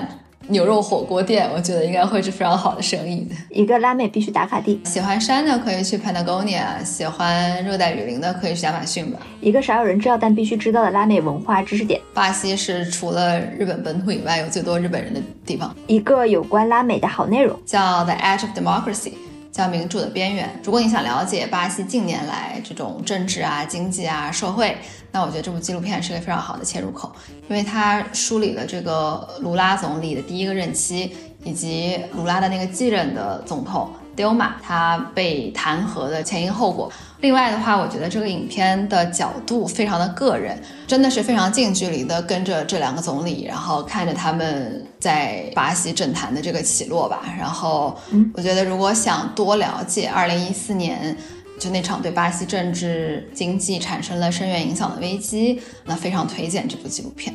[0.48, 3.34] 牛肉火锅店，我觉得应该会是非常好的生意的。
[3.48, 9.20] 一个拉美必须打卡地，喜欢山的可以去 Patagonia，喜欢热带雨林的可以去亚马逊吧。
[9.40, 15.72] 一个少有人知道但必须知道的拉美文化知识点，巴西是除了日本本土以外有最多日本人的地方。
[15.86, 19.12] 一个有关拉美的好内容，叫 The Edge of Democracy，
[19.52, 20.60] 叫民主的边缘。
[20.64, 24.76] 如果你想了解巴西近年来这种政治啊、经济啊、社会。
[25.14, 27.12] 那我觉得这部纪录片是个非常好的切入口，
[27.46, 36.90] 因为它梳理了这个卢拉总理的第一个任期，以及卢拉的那个继任的总统迪欧马他被弹劾的前因后果。
[37.22, 47.22] 另外的话，我觉得这个影片的角度非常的个人，真的是非常近距离的跟着这两个总理，然后看着他们在巴西政坛的这个起落吧。
[47.38, 47.96] 然后，
[48.34, 51.16] 我觉得如果想多了解二零一四年。
[51.58, 57.32] 就那场对巴西政治经济产生了深远影响的危机，那非常推荐这部纪录片。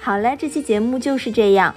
[0.00, 1.74] 好了，这期节目就是这样。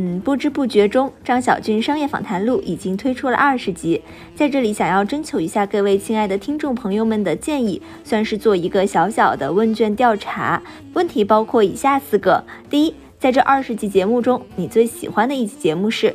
[0.00, 4.00] 嗯，不知不觉中，张小俊商业访谈录已经推出了二十集。
[4.32, 10.62] 在这里，想要征求一下各位亲爱的听众朋友们的建议，算是做一个小小的问卷调查。
[10.94, 16.14] 问题包括以下四个：第一，在这二十集节目中，你最喜欢的一期节目是？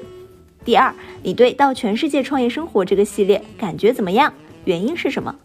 [0.63, 4.33] 第二，你对《到全世界创业生活》这个系列感觉怎么样？
[4.63, 5.35] 原因是什么？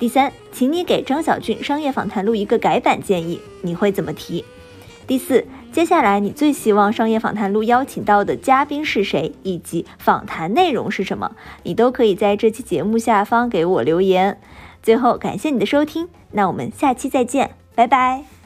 [0.00, 4.44] 第三，请你给张小俊商业访谈录一个改版建议，你会怎么提？
[5.06, 5.46] 第四，
[5.78, 11.36] 接下来你最希望商业访谈录邀请到的嘉宾是谁，以及访谈内容是什么？
[11.62, 14.40] 你都可以在这期节目下方给我留言。
[14.82, 18.37] 最后，感谢你的收听，那我们下期再见，拜拜。